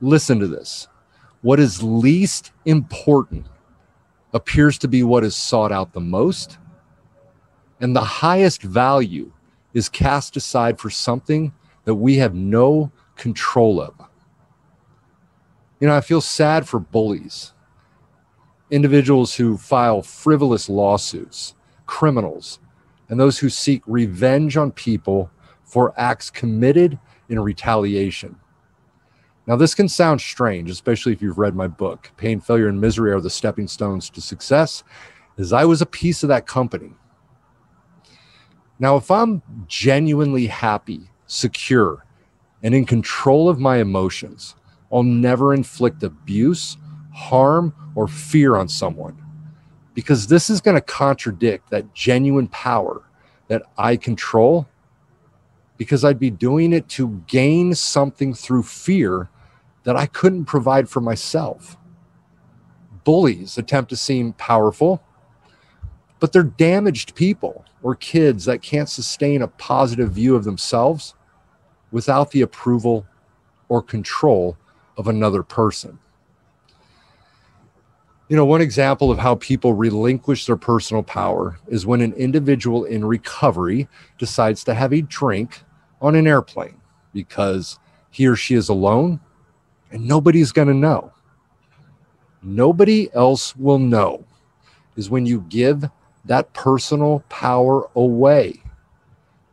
Listen 0.00 0.38
to 0.40 0.46
this. 0.46 0.88
What 1.42 1.60
is 1.60 1.82
least 1.82 2.52
important 2.64 3.46
appears 4.34 4.78
to 4.78 4.88
be 4.88 5.02
what 5.02 5.24
is 5.24 5.36
sought 5.36 5.72
out 5.72 5.92
the 5.92 6.00
most, 6.00 6.58
and 7.80 7.94
the 7.94 8.00
highest 8.00 8.62
value 8.62 9.30
is 9.74 9.88
cast 9.88 10.36
aside 10.36 10.78
for 10.78 10.90
something 10.90 11.52
that 11.84 11.94
we 11.94 12.16
have 12.16 12.34
no 12.34 12.90
control 13.16 13.80
of. 13.80 13.94
You 15.80 15.86
know, 15.86 15.96
I 15.96 16.00
feel 16.00 16.20
sad 16.20 16.66
for 16.66 16.80
bullies, 16.80 17.52
individuals 18.70 19.34
who 19.34 19.58
file 19.58 20.02
frivolous 20.02 20.68
lawsuits, 20.68 21.54
criminals, 21.84 22.58
and 23.08 23.20
those 23.20 23.38
who 23.38 23.50
seek 23.50 23.82
revenge 23.86 24.56
on 24.56 24.72
people 24.72 25.30
for 25.64 25.92
acts 25.98 26.30
committed 26.30 26.98
in 27.28 27.40
retaliation. 27.40 28.36
Now, 29.46 29.56
this 29.56 29.74
can 29.74 29.88
sound 29.88 30.20
strange, 30.20 30.70
especially 30.70 31.12
if 31.12 31.22
you've 31.22 31.38
read 31.38 31.54
my 31.54 31.68
book, 31.68 32.10
Pain, 32.16 32.40
Failure, 32.40 32.68
and 32.68 32.80
Misery 32.80 33.12
Are 33.12 33.20
the 33.20 33.30
Stepping 33.30 33.68
Stones 33.68 34.10
to 34.10 34.20
Success, 34.20 34.82
as 35.38 35.52
I 35.52 35.64
was 35.64 35.82
a 35.82 35.86
piece 35.86 36.22
of 36.22 36.28
that 36.30 36.46
company. 36.46 36.94
Now, 38.78 38.96
if 38.96 39.10
I'm 39.10 39.42
genuinely 39.66 40.46
happy, 40.46 41.10
secure, 41.26 42.04
and 42.62 42.74
in 42.74 42.86
control 42.86 43.48
of 43.48 43.60
my 43.60 43.76
emotions, 43.76 44.56
I'll 44.92 45.02
never 45.02 45.52
inflict 45.54 46.02
abuse, 46.02 46.76
harm, 47.12 47.74
or 47.94 48.08
fear 48.08 48.56
on 48.56 48.68
someone 48.68 49.20
because 49.94 50.26
this 50.26 50.50
is 50.50 50.60
going 50.60 50.76
to 50.76 50.80
contradict 50.82 51.70
that 51.70 51.94
genuine 51.94 52.48
power 52.48 53.02
that 53.48 53.62
I 53.78 53.96
control 53.96 54.68
because 55.78 56.04
I'd 56.04 56.18
be 56.18 56.30
doing 56.30 56.72
it 56.72 56.88
to 56.90 57.22
gain 57.26 57.74
something 57.74 58.34
through 58.34 58.64
fear 58.64 59.30
that 59.84 59.96
I 59.96 60.06
couldn't 60.06 60.44
provide 60.44 60.88
for 60.88 61.00
myself. 61.00 61.76
Bullies 63.04 63.56
attempt 63.56 63.88
to 63.90 63.96
seem 63.96 64.32
powerful, 64.34 65.02
but 66.18 66.32
they're 66.32 66.42
damaged 66.42 67.14
people 67.14 67.64
or 67.82 67.94
kids 67.94 68.44
that 68.46 68.62
can't 68.62 68.88
sustain 68.88 69.42
a 69.42 69.48
positive 69.48 70.10
view 70.10 70.34
of 70.34 70.44
themselves 70.44 71.14
without 71.90 72.32
the 72.32 72.42
approval 72.42 73.06
or 73.68 73.80
control 73.80 74.56
of 74.96 75.08
another 75.08 75.42
person. 75.42 75.98
You 78.28 78.36
know, 78.36 78.44
one 78.44 78.60
example 78.60 79.10
of 79.12 79.18
how 79.18 79.36
people 79.36 79.74
relinquish 79.74 80.46
their 80.46 80.56
personal 80.56 81.02
power 81.02 81.58
is 81.68 81.86
when 81.86 82.00
an 82.00 82.12
individual 82.14 82.84
in 82.84 83.04
recovery 83.04 83.88
decides 84.18 84.64
to 84.64 84.74
have 84.74 84.92
a 84.92 85.02
drink 85.02 85.62
on 86.00 86.16
an 86.16 86.26
airplane 86.26 86.80
because 87.12 87.78
he 88.10 88.26
or 88.26 88.34
she 88.34 88.54
is 88.54 88.68
alone 88.68 89.20
and 89.92 90.06
nobody's 90.06 90.50
going 90.50 90.66
to 90.68 90.74
know. 90.74 91.12
Nobody 92.42 93.08
else 93.14 93.54
will 93.56 93.78
know 93.78 94.24
is 94.96 95.08
when 95.08 95.24
you 95.24 95.42
give 95.48 95.88
that 96.24 96.52
personal 96.52 97.22
power 97.28 97.88
away 97.94 98.60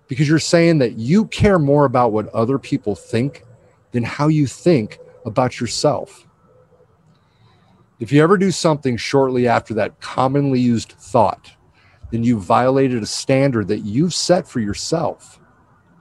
because 0.08 0.28
you're 0.28 0.40
saying 0.40 0.80
that 0.80 0.98
you 0.98 1.26
care 1.26 1.60
more 1.60 1.86
about 1.86 2.12
what 2.12 2.28
other 2.30 2.58
people 2.58 2.96
think 2.96 3.44
than 3.92 4.04
how 4.04 4.28
you 4.28 4.48
think 4.48 4.98
about 5.26 5.60
yourself. 5.60 6.28
If 8.00 8.12
you 8.12 8.22
ever 8.22 8.38
do 8.38 8.52
something 8.52 8.98
shortly 8.98 9.48
after 9.48 9.74
that 9.76 10.00
commonly 10.02 10.60
used 10.60 10.94
thought, 10.94 11.52
then 12.12 12.24
you 12.24 12.40
violated 12.40 13.02
a 13.02 13.08
standard 13.08 13.68
that 13.70 13.80
you've 13.80 14.14
set 14.14 14.48
for 14.48 14.60
yourself. 14.60 15.40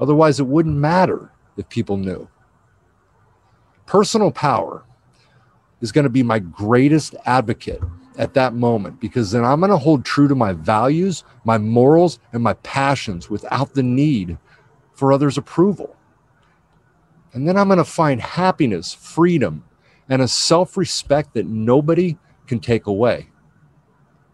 Otherwise, 0.01 0.41
it 0.41 0.47
wouldn't 0.47 0.77
matter 0.77 1.31
if 1.57 1.69
people 1.69 1.97
knew. 1.97 2.29
Personal 3.87 4.31
power 4.31 4.85
is 5.81 5.93
going 5.93 6.05
to 6.05 6.11
be 6.11 6.23
my 6.23 6.39
greatest 6.39 7.15
advocate 7.25 7.83
at 8.19 8.35
that 8.35 8.55
moment 8.55 9.01
because 9.01 9.31
then 9.31 9.45
I'm 9.45 9.61
going 9.61 9.71
to 9.71 9.77
hold 9.77 10.05
true 10.05 10.29
to 10.29 10.35
my 10.35 10.53
values, 10.53 11.25
my 11.45 11.59
morals, 11.59 12.19
and 12.33 12.43
my 12.43 12.55
passions 12.55 13.31
without 13.31 13.75
the 13.75 13.83
need 13.83 14.39
for 14.93 15.13
others' 15.13 15.39
approval. 15.39 15.97
And 17.33 17.49
then 17.49 17.57
I'm 17.57 17.69
going 17.69 17.79
to 17.79 17.85
find 17.85 18.21
happiness, 18.21 18.93
freedom, 18.93 19.65
and 20.09 20.21
a 20.21 20.29
self 20.29 20.77
respect 20.77 21.35
that 21.35 21.47
nobody 21.47 22.19
can 22.47 22.61
take 22.61 22.87
away. 22.87 23.29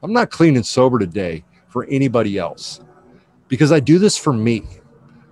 I'm 0.03 0.13
not 0.13 0.31
clean 0.31 0.57
and 0.57 0.67
sober 0.67 0.99
today 0.99 1.45
for 1.69 1.85
anybody 1.87 2.39
else 2.39 2.81
because 3.49 3.73
I 3.73 3.81
do 3.81 3.99
this 3.99 4.17
for 4.17 4.33
me. 4.33 4.63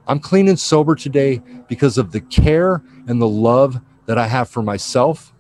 I'm 0.07 0.21
clean 0.21 0.49
and 0.49 0.59
sober 0.59 0.95
today 0.95 1.43
because 1.69 1.99
of 1.99 2.13
the 2.13 2.21
care 2.21 2.83
and 3.09 3.21
the 3.21 3.29
love 3.29 3.81
that 4.07 4.19
I 4.19 4.27
have 4.29 4.49
for 4.49 4.63
myself, 4.63 5.33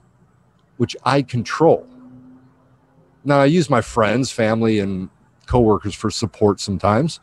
which 0.76 0.96
I 1.04 1.22
control. 1.22 1.86
Now, 3.24 3.40
I 3.40 3.46
use 3.46 3.70
my 3.70 3.80
friends, 3.80 4.30
family, 4.30 4.78
and 4.80 5.08
coworkers 5.46 5.94
for 5.94 6.10
support 6.10 6.60
sometimes, 6.60 7.20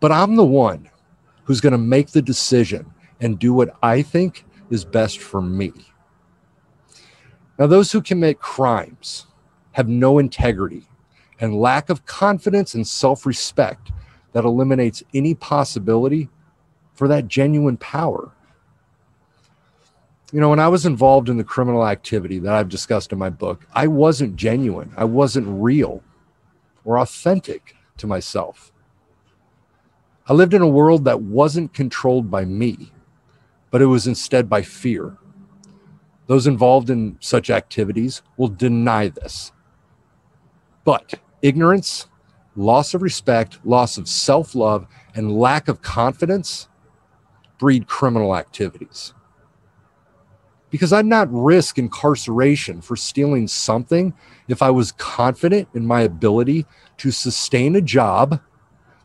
but 0.00 0.12
I'm 0.12 0.36
the 0.36 0.44
one 0.44 0.90
who's 1.44 1.60
going 1.60 1.72
to 1.72 1.78
make 1.78 2.08
the 2.10 2.22
decision 2.22 2.93
and 3.24 3.38
do 3.38 3.54
what 3.54 3.74
I 3.82 4.02
think 4.02 4.44
is 4.70 4.84
best 4.84 5.18
for 5.18 5.40
me. 5.40 5.72
Now, 7.58 7.66
those 7.66 7.90
who 7.90 8.02
commit 8.02 8.38
crimes 8.38 9.26
have 9.72 9.88
no 9.88 10.18
integrity 10.18 10.86
and 11.40 11.58
lack 11.58 11.88
of 11.88 12.04
confidence 12.04 12.74
and 12.74 12.86
self 12.86 13.24
respect 13.24 13.90
that 14.32 14.44
eliminates 14.44 15.02
any 15.14 15.34
possibility 15.34 16.28
for 16.92 17.08
that 17.08 17.26
genuine 17.26 17.78
power. 17.78 18.30
You 20.30 20.40
know, 20.40 20.50
when 20.50 20.60
I 20.60 20.68
was 20.68 20.84
involved 20.84 21.28
in 21.28 21.38
the 21.38 21.44
criminal 21.44 21.86
activity 21.86 22.38
that 22.40 22.54
I've 22.54 22.68
discussed 22.68 23.12
in 23.12 23.18
my 23.18 23.30
book, 23.30 23.66
I 23.72 23.86
wasn't 23.86 24.36
genuine. 24.36 24.92
I 24.96 25.04
wasn't 25.04 25.46
real 25.48 26.02
or 26.84 26.98
authentic 26.98 27.74
to 27.96 28.06
myself. 28.06 28.70
I 30.26 30.32
lived 30.32 30.54
in 30.54 30.62
a 30.62 30.68
world 30.68 31.04
that 31.04 31.22
wasn't 31.22 31.72
controlled 31.72 32.30
by 32.30 32.44
me, 32.44 32.92
but 33.74 33.82
it 33.82 33.86
was 33.86 34.06
instead 34.06 34.48
by 34.48 34.62
fear. 34.62 35.16
Those 36.28 36.46
involved 36.46 36.90
in 36.90 37.16
such 37.18 37.50
activities 37.50 38.22
will 38.36 38.46
deny 38.46 39.08
this. 39.08 39.50
But 40.84 41.14
ignorance, 41.42 42.06
loss 42.54 42.94
of 42.94 43.02
respect, 43.02 43.58
loss 43.66 43.98
of 43.98 44.06
self 44.06 44.54
love, 44.54 44.86
and 45.16 45.36
lack 45.36 45.66
of 45.66 45.82
confidence 45.82 46.68
breed 47.58 47.88
criminal 47.88 48.36
activities. 48.36 49.12
Because 50.70 50.92
I'd 50.92 51.04
not 51.04 51.26
risk 51.32 51.76
incarceration 51.76 52.80
for 52.80 52.94
stealing 52.94 53.48
something 53.48 54.14
if 54.46 54.62
I 54.62 54.70
was 54.70 54.92
confident 54.92 55.66
in 55.74 55.84
my 55.84 56.02
ability 56.02 56.64
to 56.98 57.10
sustain 57.10 57.74
a 57.74 57.80
job 57.80 58.40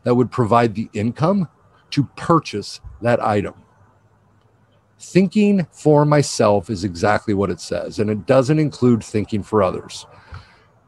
that 0.04 0.14
would 0.14 0.30
provide 0.30 0.76
the 0.76 0.88
income 0.92 1.48
to 1.90 2.04
purchase 2.14 2.80
that 3.02 3.20
item. 3.20 3.54
Thinking 5.00 5.66
for 5.72 6.04
myself 6.04 6.68
is 6.68 6.84
exactly 6.84 7.32
what 7.32 7.48
it 7.48 7.58
says, 7.58 7.98
and 7.98 8.10
it 8.10 8.26
doesn't 8.26 8.58
include 8.58 9.02
thinking 9.02 9.42
for 9.42 9.62
others. 9.62 10.06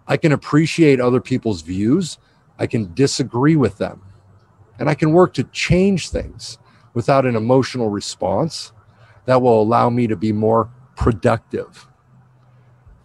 I 0.07 0.18
can 0.18 0.33
appreciate 0.33 1.01
other 1.01 1.20
people's 1.20 1.62
views, 1.62 2.18
I 2.59 2.66
can 2.66 2.92
disagree 2.92 3.57
with 3.57 3.79
them, 3.79 4.03
and 4.79 4.90
I 4.90 4.94
can 4.94 5.12
work 5.12 5.33
to 5.35 5.44
change 5.44 6.11
things 6.11 6.59
without 6.92 7.25
an 7.25 7.37
emotional 7.37 7.88
response 7.88 8.72
that 9.25 9.40
will 9.40 9.62
allow 9.62 9.88
me 9.88 10.07
to 10.09 10.16
be 10.16 10.31
more 10.31 10.68
productive. 10.94 11.88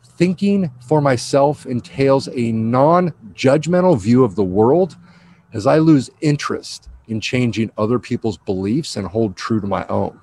Thinking 0.04 0.72
for 0.86 1.00
myself 1.00 1.66
entails 1.66 2.28
a 2.34 2.52
non 2.52 3.14
judgmental 3.34 3.98
view 3.98 4.26
of 4.26 4.36
the 4.36 4.44
world 4.44 4.98
as 5.54 5.66
I 5.66 5.78
lose 5.78 6.10
interest 6.20 6.90
in 7.08 7.22
changing 7.22 7.72
other 7.78 7.98
people's 7.98 8.38
beliefs 8.38 8.98
and 8.98 9.08
hold 9.08 9.38
true 9.38 9.62
to 9.62 9.68
my 9.68 9.88
own. 9.88 10.20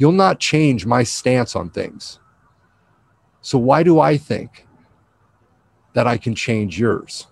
You'll 0.00 0.12
not 0.12 0.40
change 0.40 0.86
my 0.86 1.02
stance 1.02 1.54
on 1.54 1.68
things. 1.68 2.20
So, 3.42 3.58
why 3.58 3.82
do 3.82 4.00
I 4.00 4.16
think 4.16 4.66
that 5.92 6.06
I 6.06 6.16
can 6.16 6.34
change 6.34 6.80
yours? 6.80 7.26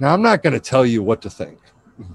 Now, 0.00 0.12
I'm 0.12 0.22
not 0.22 0.42
going 0.42 0.54
to 0.54 0.60
tell 0.60 0.84
you 0.84 1.00
what 1.00 1.22
to 1.22 1.30
think, 1.30 1.60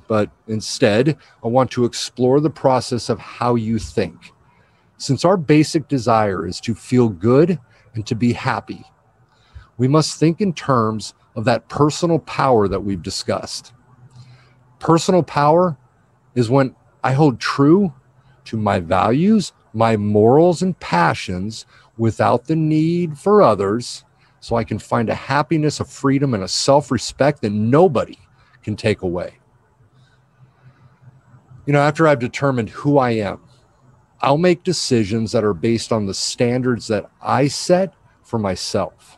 but 0.09 0.29
instead, 0.49 1.17
I 1.41 1.47
want 1.47 1.71
to 1.71 1.85
explore 1.85 2.41
the 2.41 2.49
process 2.49 3.07
of 3.07 3.19
how 3.19 3.55
you 3.55 3.79
think. 3.79 4.33
Since 4.97 5.23
our 5.23 5.37
basic 5.37 5.87
desire 5.87 6.45
is 6.45 6.59
to 6.61 6.75
feel 6.75 7.07
good 7.07 7.57
and 7.93 8.05
to 8.05 8.15
be 8.15 8.33
happy, 8.33 8.83
we 9.77 9.87
must 9.87 10.19
think 10.19 10.41
in 10.41 10.51
terms 10.51 11.13
of 11.37 11.45
that 11.45 11.69
personal 11.69 12.19
power 12.19 12.67
that 12.67 12.83
we've 12.83 13.01
discussed. 13.01 13.71
Personal 14.79 15.23
power 15.23 15.77
is 16.35 16.49
when 16.49 16.75
I 17.01 17.13
hold 17.13 17.39
true 17.39 17.93
to 18.47 18.57
my 18.57 18.79
values, 18.79 19.53
my 19.73 19.97
morals, 19.97 20.61
and 20.61 20.79
passions 20.79 21.65
without 21.97 22.45
the 22.45 22.55
need 22.55 23.17
for 23.17 23.41
others, 23.41 24.03
so 24.39 24.55
I 24.55 24.63
can 24.63 24.79
find 24.79 25.09
a 25.09 25.15
happiness, 25.15 25.79
a 25.79 25.85
freedom, 25.85 26.33
and 26.33 26.43
a 26.43 26.47
self 26.47 26.91
respect 26.91 27.41
that 27.41 27.51
nobody 27.51 28.17
can 28.63 28.75
take 28.75 29.01
away. 29.01 29.39
You 31.65 31.73
know, 31.73 31.81
after 31.81 32.07
I've 32.07 32.19
determined 32.19 32.69
who 32.69 32.97
I 32.97 33.11
am, 33.11 33.41
I'll 34.21 34.37
make 34.37 34.63
decisions 34.63 35.31
that 35.33 35.43
are 35.43 35.53
based 35.53 35.91
on 35.91 36.05
the 36.05 36.13
standards 36.13 36.87
that 36.87 37.09
I 37.21 37.47
set 37.47 37.93
for 38.23 38.39
myself. 38.39 39.17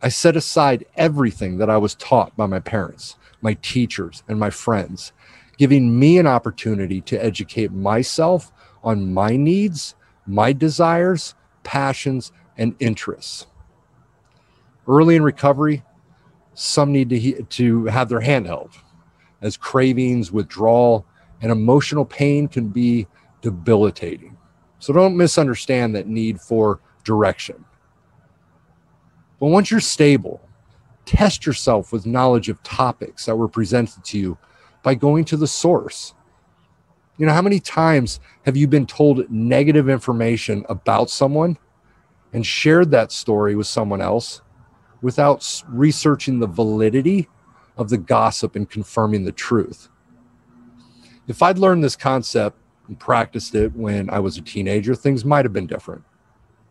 I 0.00 0.08
set 0.08 0.36
aside 0.36 0.86
everything 0.96 1.58
that 1.58 1.70
I 1.70 1.76
was 1.76 1.94
taught 1.94 2.36
by 2.36 2.46
my 2.46 2.58
parents, 2.58 3.16
my 3.40 3.54
teachers, 3.54 4.22
and 4.28 4.38
my 4.38 4.50
friends, 4.50 5.12
giving 5.58 5.98
me 5.98 6.18
an 6.18 6.26
opportunity 6.26 7.00
to 7.02 7.22
educate 7.22 7.72
myself 7.72 8.52
on 8.82 9.12
my 9.12 9.36
needs, 9.36 9.94
my 10.26 10.52
desires, 10.52 11.34
passions, 11.62 12.32
and 12.56 12.74
interests. 12.80 13.46
Early 14.88 15.16
in 15.16 15.22
recovery, 15.22 15.84
some 16.54 16.92
need 16.92 17.10
to, 17.10 17.42
to 17.42 17.84
have 17.86 18.08
their 18.08 18.20
hand 18.20 18.46
held, 18.46 18.70
as 19.40 19.56
cravings, 19.56 20.32
withdrawal, 20.32 21.06
and 21.40 21.50
emotional 21.50 22.04
pain 22.04 22.48
can 22.48 22.68
be 22.68 23.06
debilitating. 23.40 24.36
So 24.78 24.92
don't 24.92 25.16
misunderstand 25.16 25.94
that 25.94 26.08
need 26.08 26.40
for 26.40 26.80
direction. 27.04 27.64
But 29.38 29.46
once 29.46 29.70
you're 29.70 29.80
stable, 29.80 30.40
test 31.04 31.46
yourself 31.46 31.92
with 31.92 32.06
knowledge 32.06 32.48
of 32.48 32.62
topics 32.62 33.26
that 33.26 33.36
were 33.36 33.48
presented 33.48 34.04
to 34.04 34.18
you 34.18 34.38
by 34.82 34.94
going 34.94 35.24
to 35.26 35.36
the 35.36 35.46
source. 35.46 36.14
You 37.18 37.26
know, 37.26 37.32
how 37.32 37.42
many 37.42 37.60
times 37.60 38.20
have 38.44 38.56
you 38.56 38.66
been 38.66 38.86
told 38.86 39.30
negative 39.30 39.88
information 39.88 40.64
about 40.68 41.10
someone 41.10 41.58
and 42.32 42.44
shared 42.44 42.90
that 42.90 43.12
story 43.12 43.54
with 43.54 43.66
someone 43.66 44.00
else 44.00 44.40
without 45.02 45.62
researching 45.68 46.38
the 46.38 46.46
validity 46.46 47.28
of 47.76 47.90
the 47.90 47.98
gossip 47.98 48.56
and 48.56 48.68
confirming 48.68 49.24
the 49.24 49.32
truth? 49.32 49.88
If 51.28 51.42
I'd 51.42 51.58
learned 51.58 51.84
this 51.84 51.96
concept 51.96 52.58
and 52.88 52.98
practiced 52.98 53.54
it 53.54 53.74
when 53.76 54.10
I 54.10 54.18
was 54.18 54.36
a 54.36 54.42
teenager, 54.42 54.94
things 54.94 55.24
might 55.24 55.44
have 55.44 55.52
been 55.52 55.66
different, 55.66 56.02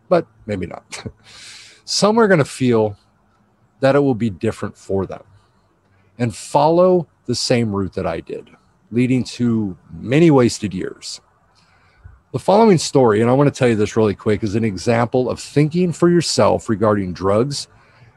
but 0.08 0.26
maybe 0.44 0.66
not. 0.66 1.06
Some 1.84 2.18
are 2.18 2.28
going 2.28 2.38
to 2.38 2.44
feel 2.44 2.96
that 3.80 3.96
it 3.96 4.00
will 4.00 4.14
be 4.14 4.30
different 4.30 4.76
for 4.76 5.06
them 5.06 5.22
and 6.18 6.34
follow 6.34 7.08
the 7.26 7.34
same 7.34 7.72
route 7.72 7.94
that 7.94 8.06
I 8.06 8.20
did, 8.20 8.50
leading 8.90 9.24
to 9.24 9.76
many 9.92 10.30
wasted 10.30 10.74
years. 10.74 11.20
The 12.32 12.38
following 12.38 12.78
story, 12.78 13.20
and 13.20 13.28
I 13.28 13.34
want 13.34 13.52
to 13.52 13.58
tell 13.58 13.68
you 13.68 13.76
this 13.76 13.96
really 13.96 14.14
quick, 14.14 14.42
is 14.42 14.54
an 14.54 14.64
example 14.64 15.28
of 15.28 15.38
thinking 15.38 15.92
for 15.92 16.08
yourself 16.08 16.68
regarding 16.68 17.12
drugs, 17.12 17.68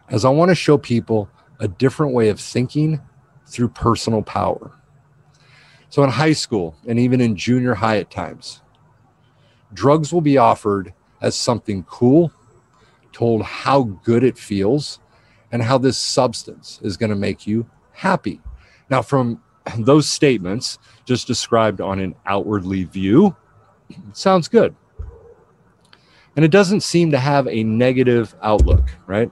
as 0.10 0.24
I 0.24 0.30
want 0.30 0.50
to 0.50 0.56
show 0.56 0.78
people 0.78 1.30
a 1.60 1.68
different 1.68 2.14
way 2.14 2.30
of 2.30 2.40
thinking 2.40 3.02
through 3.46 3.70
personal 3.70 4.22
power. 4.22 4.72
So, 5.90 6.04
in 6.04 6.10
high 6.10 6.34
school 6.34 6.76
and 6.88 7.00
even 7.00 7.22
in 7.22 7.36
junior 7.36 7.74
high 7.74 7.98
at 7.98 8.12
times, 8.12 8.62
drugs 9.74 10.14
will 10.14 10.22
be 10.22 10.38
offered 10.38 10.94
as 11.22 11.36
something 11.36 11.84
cool, 11.84 12.32
told 13.12 13.44
how 13.44 13.84
good 13.84 14.24
it 14.24 14.38
feels, 14.38 15.00
and 15.52 15.62
how 15.62 15.78
this 15.78 15.98
substance 15.98 16.80
is 16.84 16.98
going 16.98 17.10
to 17.10 17.16
make 17.16 17.48
you 17.48 17.70
happy. 17.96 18.42
Now, 18.90 19.02
from 19.02 19.42
those 19.80 20.08
statements 20.08 20.78
just 21.06 21.28
described 21.28 21.82
on 21.82 22.00
an 22.00 22.16
outwardly 22.26 22.84
view, 22.84 23.36
sounds 24.14 24.48
good. 24.48 24.76
And 26.36 26.44
it 26.44 26.52
doesn't 26.52 26.82
seem 26.82 27.12
to 27.12 27.20
have 27.20 27.48
a 27.48 27.64
negative 27.64 28.36
outlook, 28.42 28.90
right? 29.08 29.32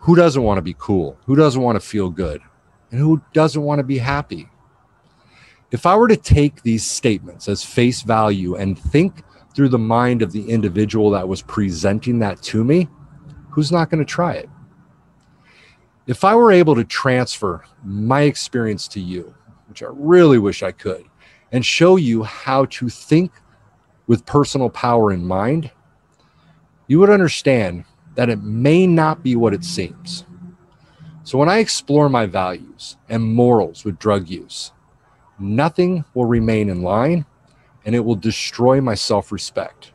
Who 0.00 0.14
doesn't 0.14 0.42
want 0.42 0.58
to 0.58 0.62
be 0.62 0.76
cool? 0.78 1.18
Who 1.26 1.34
doesn't 1.34 1.60
want 1.60 1.76
to 1.76 1.86
feel 1.86 2.10
good? 2.10 2.40
And 2.90 3.00
who 3.00 3.20
doesn't 3.32 3.62
want 3.62 3.80
to 3.80 3.84
be 3.84 3.98
happy? 3.98 4.48
If 5.70 5.84
I 5.84 5.96
were 5.96 6.08
to 6.08 6.16
take 6.16 6.62
these 6.62 6.86
statements 6.86 7.48
as 7.48 7.62
face 7.62 8.02
value 8.02 8.54
and 8.54 8.78
think 8.78 9.22
through 9.54 9.68
the 9.68 9.78
mind 9.78 10.22
of 10.22 10.32
the 10.32 10.48
individual 10.48 11.10
that 11.10 11.28
was 11.28 11.42
presenting 11.42 12.20
that 12.20 12.40
to 12.42 12.64
me, 12.64 12.88
who's 13.50 13.72
not 13.72 13.90
going 13.90 13.98
to 13.98 14.10
try 14.10 14.34
it? 14.34 14.48
If 16.08 16.24
I 16.24 16.34
were 16.34 16.50
able 16.50 16.74
to 16.74 16.84
transfer 16.84 17.62
my 17.84 18.22
experience 18.22 18.88
to 18.88 19.00
you, 19.00 19.34
which 19.68 19.82
I 19.82 19.88
really 19.92 20.38
wish 20.38 20.62
I 20.62 20.72
could, 20.72 21.04
and 21.52 21.64
show 21.64 21.96
you 21.96 22.22
how 22.22 22.64
to 22.64 22.88
think 22.88 23.30
with 24.06 24.24
personal 24.24 24.70
power 24.70 25.12
in 25.12 25.26
mind, 25.26 25.70
you 26.86 26.98
would 26.98 27.10
understand 27.10 27.84
that 28.14 28.30
it 28.30 28.42
may 28.42 28.86
not 28.86 29.22
be 29.22 29.36
what 29.36 29.52
it 29.52 29.64
seems. 29.64 30.24
So 31.24 31.36
when 31.36 31.50
I 31.50 31.58
explore 31.58 32.08
my 32.08 32.24
values 32.24 32.96
and 33.10 33.22
morals 33.22 33.84
with 33.84 33.98
drug 33.98 34.30
use, 34.30 34.72
nothing 35.38 36.06
will 36.14 36.24
remain 36.24 36.70
in 36.70 36.80
line 36.80 37.26
and 37.84 37.94
it 37.94 38.00
will 38.00 38.16
destroy 38.16 38.80
my 38.80 38.94
self 38.94 39.30
respect. 39.30 39.92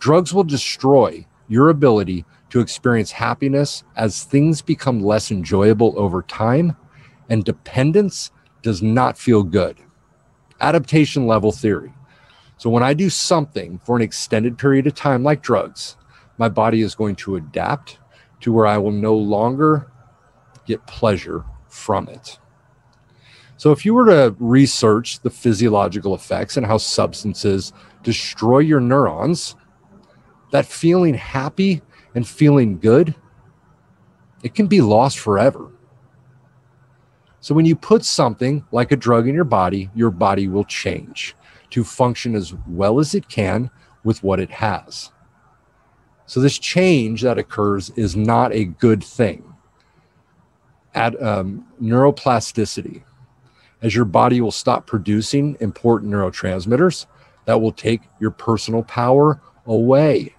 Drugs 0.00 0.34
will 0.34 0.42
destroy 0.42 1.24
your 1.46 1.68
ability 1.68 2.24
to 2.50 2.60
experience 2.60 3.12
happiness 3.12 3.84
as 3.96 4.24
things 4.24 4.62
become 4.62 5.02
less 5.02 5.30
enjoyable 5.30 5.94
over 5.96 6.22
time 6.22 6.76
and 7.28 7.44
dependence 7.44 8.30
does 8.62 8.82
not 8.82 9.18
feel 9.18 9.42
good 9.42 9.76
adaptation 10.60 11.26
level 11.26 11.52
theory. 11.52 11.92
So 12.56 12.70
when 12.70 12.82
I 12.82 12.94
do 12.94 13.08
something 13.10 13.78
for 13.84 13.96
an 13.96 14.02
extended 14.02 14.58
period 14.58 14.86
of 14.86 14.94
time, 14.94 15.22
like 15.22 15.42
drugs, 15.42 15.96
my 16.38 16.48
body 16.48 16.82
is 16.82 16.94
going 16.94 17.16
to 17.16 17.36
adapt 17.36 17.98
to 18.40 18.52
where 18.52 18.66
I 18.66 18.78
will 18.78 18.92
no 18.92 19.14
longer 19.14 19.90
get 20.66 20.86
pleasure 20.86 21.44
from 21.68 22.08
it. 22.08 22.38
So 23.56 23.72
if 23.72 23.84
you 23.84 23.94
were 23.94 24.06
to 24.06 24.36
research 24.38 25.20
the 25.20 25.30
physiological 25.30 26.14
effects 26.14 26.56
and 26.56 26.64
how 26.64 26.78
substances 26.78 27.72
destroy 28.02 28.60
your 28.60 28.80
neurons, 28.80 29.56
that 30.52 30.66
feeling 30.66 31.14
happy 31.14 31.82
and 32.18 32.26
feeling 32.26 32.80
good, 32.80 33.14
it 34.42 34.52
can 34.52 34.66
be 34.66 34.80
lost 34.80 35.20
forever. 35.20 35.70
So 37.38 37.54
when 37.54 37.64
you 37.64 37.76
put 37.76 38.04
something 38.04 38.64
like 38.72 38.90
a 38.90 38.96
drug 38.96 39.28
in 39.28 39.36
your 39.36 39.44
body, 39.44 39.88
your 39.94 40.10
body 40.10 40.48
will 40.48 40.64
change 40.64 41.36
to 41.70 41.84
function 41.84 42.34
as 42.34 42.54
well 42.66 42.98
as 42.98 43.14
it 43.14 43.28
can 43.28 43.70
with 44.02 44.24
what 44.24 44.40
it 44.40 44.50
has. 44.50 45.12
So 46.26 46.40
this 46.40 46.58
change 46.58 47.22
that 47.22 47.38
occurs 47.38 47.90
is 47.90 48.16
not 48.16 48.52
a 48.52 48.64
good 48.64 49.04
thing. 49.04 49.54
At 50.96 51.22
um, 51.22 51.68
neuroplasticity, 51.80 53.04
as 53.80 53.94
your 53.94 54.06
body 54.06 54.40
will 54.40 54.50
stop 54.50 54.88
producing 54.88 55.56
important 55.60 56.12
neurotransmitters 56.12 57.06
that 57.44 57.60
will 57.60 57.70
take 57.70 58.00
your 58.18 58.32
personal 58.32 58.82
power 58.82 59.40
away. 59.66 60.34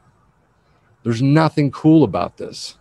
There's 1.03 1.21
nothing 1.21 1.71
cool 1.71 2.03
about 2.03 2.37
this. 2.37 2.77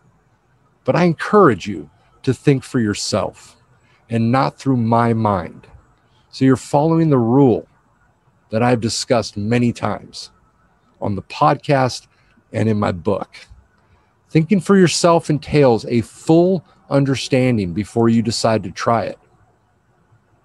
But 0.85 0.96
I 0.96 1.04
encourage 1.04 1.66
you 1.66 1.90
to 2.22 2.35
think 2.35 2.64
for 2.64 2.81
yourself 2.81 3.57
and 4.11 4.33
not 4.33 4.59
through 4.59 4.78
my 4.78 5.12
mind. 5.12 5.66
So 6.31 6.44
you're 6.44 6.57
following 6.57 7.11
the 7.11 7.18
rule 7.18 7.66
that 8.50 8.62
I've 8.62 8.81
discussed 8.81 9.37
many 9.37 9.72
times 9.72 10.31
on 11.00 11.14
the 11.14 11.22
podcast 11.22 12.07
and 12.52 12.68
in 12.68 12.78
my 12.78 12.92
book. 12.92 13.46
Thinking 14.31 14.61
for 14.61 14.76
yourself 14.76 15.31
entails 15.31 15.85
a 15.87 16.00
full 16.02 16.64
understanding 16.90 17.72
before 17.72 18.09
you 18.09 18.22
decide 18.22 18.62
to 18.64 18.70
try 18.70 19.04
it. 19.04 19.18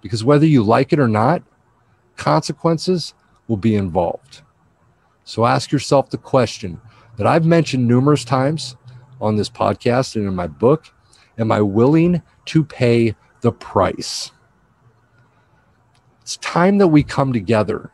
Because 0.00 0.22
whether 0.24 0.46
you 0.46 0.62
like 0.62 0.92
it 0.92 0.98
or 0.98 1.08
not, 1.08 1.42
consequences 2.16 3.14
will 3.48 3.56
be 3.56 3.74
involved. 3.74 4.42
So 5.24 5.46
ask 5.46 5.72
yourself 5.72 6.10
the 6.10 6.18
question 6.18 6.80
that 7.16 7.26
I've 7.26 7.44
mentioned 7.44 7.86
numerous 7.86 8.24
times 8.24 8.76
on 9.20 9.36
this 9.36 9.50
podcast 9.50 10.16
and 10.16 10.26
in 10.26 10.34
my 10.34 10.46
book 10.46 10.86
Am 11.36 11.50
I 11.50 11.60
willing 11.60 12.22
to 12.46 12.64
pay 12.64 13.16
the 13.40 13.52
price. 13.52 14.30
It's 16.22 16.38
time 16.38 16.78
that 16.78 16.88
we 16.88 17.02
come 17.02 17.32
together 17.32 17.90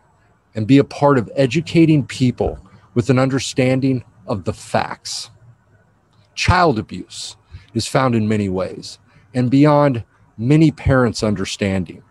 and 0.54 0.66
be 0.66 0.78
a 0.78 0.84
part 0.84 1.18
of 1.18 1.30
educating 1.34 2.06
people 2.06 2.58
with 2.94 3.10
an 3.10 3.18
understanding 3.18 4.04
of 4.26 4.44
the 4.44 4.52
facts. 4.52 5.30
Child 6.34 6.78
abuse 6.78 7.36
is 7.74 7.86
found 7.86 8.14
in 8.14 8.28
many 8.28 8.48
ways 8.48 8.98
and 9.34 9.50
beyond 9.50 10.04
many 10.38 10.70
parents' 10.70 11.22
understanding. 11.22 12.02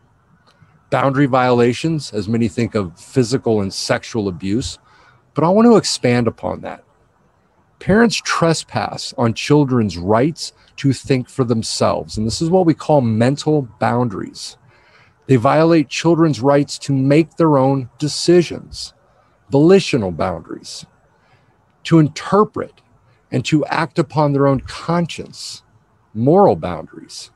Boundary 0.89 1.25
violations, 1.25 2.11
as 2.11 2.27
many 2.27 2.47
think 2.47 2.75
of 2.75 2.99
physical 2.99 3.61
and 3.61 3.73
sexual 3.73 4.27
abuse, 4.27 4.79
but 5.33 5.45
I 5.45 5.49
want 5.49 5.65
to 5.67 5.77
expand 5.77 6.27
upon 6.27 6.61
that. 6.61 6.83
Parents 7.79 8.21
trespass 8.23 9.13
on 9.17 9.33
children's 9.33 9.97
rights 9.97 10.51
to 10.75 10.91
think 10.91 11.29
for 11.29 11.45
themselves. 11.45 12.17
And 12.17 12.27
this 12.27 12.41
is 12.41 12.49
what 12.49 12.65
we 12.65 12.73
call 12.73 12.99
mental 12.99 13.69
boundaries. 13.79 14.57
They 15.27 15.37
violate 15.37 15.87
children's 15.87 16.41
rights 16.41 16.77
to 16.79 16.93
make 16.93 17.35
their 17.35 17.57
own 17.57 17.89
decisions, 17.97 18.93
volitional 19.49 20.11
boundaries, 20.11 20.85
to 21.83 21.99
interpret 21.99 22.81
and 23.31 23.45
to 23.45 23.65
act 23.65 23.97
upon 23.97 24.33
their 24.33 24.47
own 24.47 24.59
conscience, 24.61 25.63
moral 26.13 26.57
boundaries, 26.57 27.31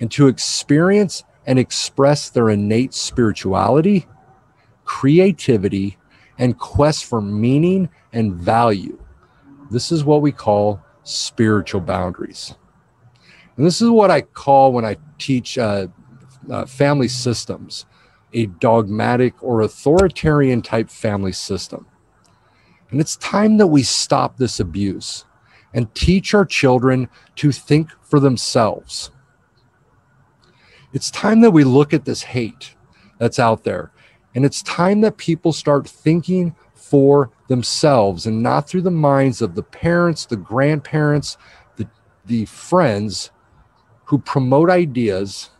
and 0.00 0.10
to 0.12 0.28
experience 0.28 1.24
and 1.46 1.58
express 1.58 2.30
their 2.30 2.48
innate 2.48 2.94
spirituality, 2.94 4.06
creativity, 4.84 5.98
and 6.38 6.58
quest 6.58 7.04
for 7.04 7.20
meaning 7.20 7.88
and 8.12 8.32
value 8.34 8.98
this 9.70 9.92
is 9.92 10.04
what 10.04 10.22
we 10.22 10.32
call 10.32 10.80
spiritual 11.02 11.80
boundaries. 11.80 12.54
And 13.56 13.66
this 13.66 13.82
is 13.82 13.90
what 13.90 14.10
I 14.10 14.20
call 14.20 14.72
when 14.72 14.84
I 14.84 14.96
teach 15.18 15.58
uh, 15.58 15.88
uh, 16.50 16.64
family 16.66 17.08
systems 17.08 17.86
a 18.32 18.46
dogmatic 18.46 19.42
or 19.42 19.62
authoritarian 19.62 20.62
type 20.62 20.90
family 20.90 21.32
system. 21.32 21.86
And 22.90 23.00
it's 23.00 23.16
time 23.16 23.56
that 23.58 23.66
we 23.66 23.82
stop 23.82 24.36
this 24.36 24.60
abuse 24.60 25.24
and 25.74 25.94
teach 25.94 26.34
our 26.34 26.44
children 26.44 27.08
to 27.36 27.52
think 27.52 27.90
for 28.02 28.20
themselves. 28.20 29.10
It's 30.92 31.10
time 31.10 31.40
that 31.42 31.50
we 31.50 31.64
look 31.64 31.92
at 31.92 32.04
this 32.04 32.22
hate 32.22 32.74
that's 33.18 33.38
out 33.38 33.64
there. 33.64 33.92
And 34.34 34.44
it's 34.44 34.62
time 34.62 35.00
that 35.02 35.16
people 35.16 35.52
start 35.52 35.86
thinking 35.88 36.54
for 36.74 37.30
themselves 37.48 38.26
and 38.26 38.42
not 38.42 38.68
through 38.68 38.82
the 38.82 38.90
minds 38.90 39.42
of 39.42 39.54
the 39.54 39.62
parents, 39.62 40.26
the 40.26 40.36
grandparents, 40.36 41.36
the, 41.76 41.88
the 42.24 42.44
friends 42.44 43.30
who 44.04 44.18
promote 44.18 44.70
ideas 44.70 45.50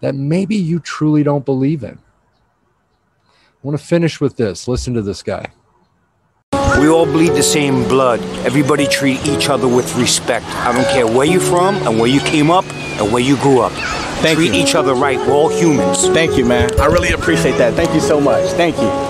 that 0.00 0.14
maybe 0.14 0.56
you 0.56 0.78
truly 0.78 1.22
don't 1.22 1.44
believe 1.44 1.82
in. 1.82 1.98
I 3.22 3.66
want 3.66 3.78
to 3.78 3.84
finish 3.84 4.20
with 4.20 4.36
this. 4.36 4.68
Listen 4.68 4.94
to 4.94 5.02
this 5.02 5.22
guy. 5.22 5.52
We 6.78 6.88
all 6.88 7.04
bleed 7.04 7.32
the 7.32 7.42
same 7.42 7.86
blood. 7.88 8.20
Everybody 8.46 8.86
treat 8.86 9.24
each 9.26 9.50
other 9.50 9.68
with 9.68 9.94
respect. 9.96 10.46
I 10.46 10.72
don't 10.72 10.90
care 10.92 11.06
where 11.06 11.26
you're 11.26 11.40
from 11.40 11.76
and 11.86 11.98
where 11.98 12.08
you 12.08 12.20
came 12.20 12.50
up 12.50 12.64
and 12.98 13.12
where 13.12 13.22
you 13.22 13.36
grew 13.36 13.60
up. 13.60 13.72
Thank 14.22 14.38
treat 14.38 14.54
you. 14.54 14.62
each 14.62 14.74
other 14.74 14.94
right. 14.94 15.18
We're 15.18 15.32
all 15.32 15.48
humans. 15.48 16.08
Thank 16.08 16.38
you, 16.38 16.44
man. 16.44 16.78
I 16.80 16.86
really 16.86 17.12
appreciate 17.12 17.58
that. 17.58 17.74
Thank 17.74 17.92
you 17.94 18.00
so 18.00 18.20
much. 18.20 18.48
Thank 18.52 18.76
you. 18.78 19.09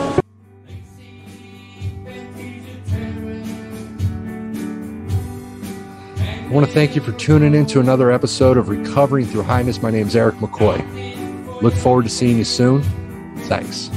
I 6.51 6.53
want 6.53 6.67
to 6.67 6.73
thank 6.73 6.97
you 6.97 7.01
for 7.01 7.13
tuning 7.13 7.55
in 7.55 7.65
to 7.67 7.79
another 7.79 8.11
episode 8.11 8.57
of 8.57 8.69
Recovering 8.69 9.25
Through 9.25 9.45
Highness. 9.45 9.81
My 9.83 9.91
name 9.93 10.09
is 10.09 10.17
Eric 10.17 10.35
McCoy. 10.39 11.63
Look 11.63 11.75
forward 11.75 12.03
to 12.07 12.09
seeing 12.09 12.39
you 12.39 12.45
soon. 12.45 12.83
Thanks. 13.45 13.89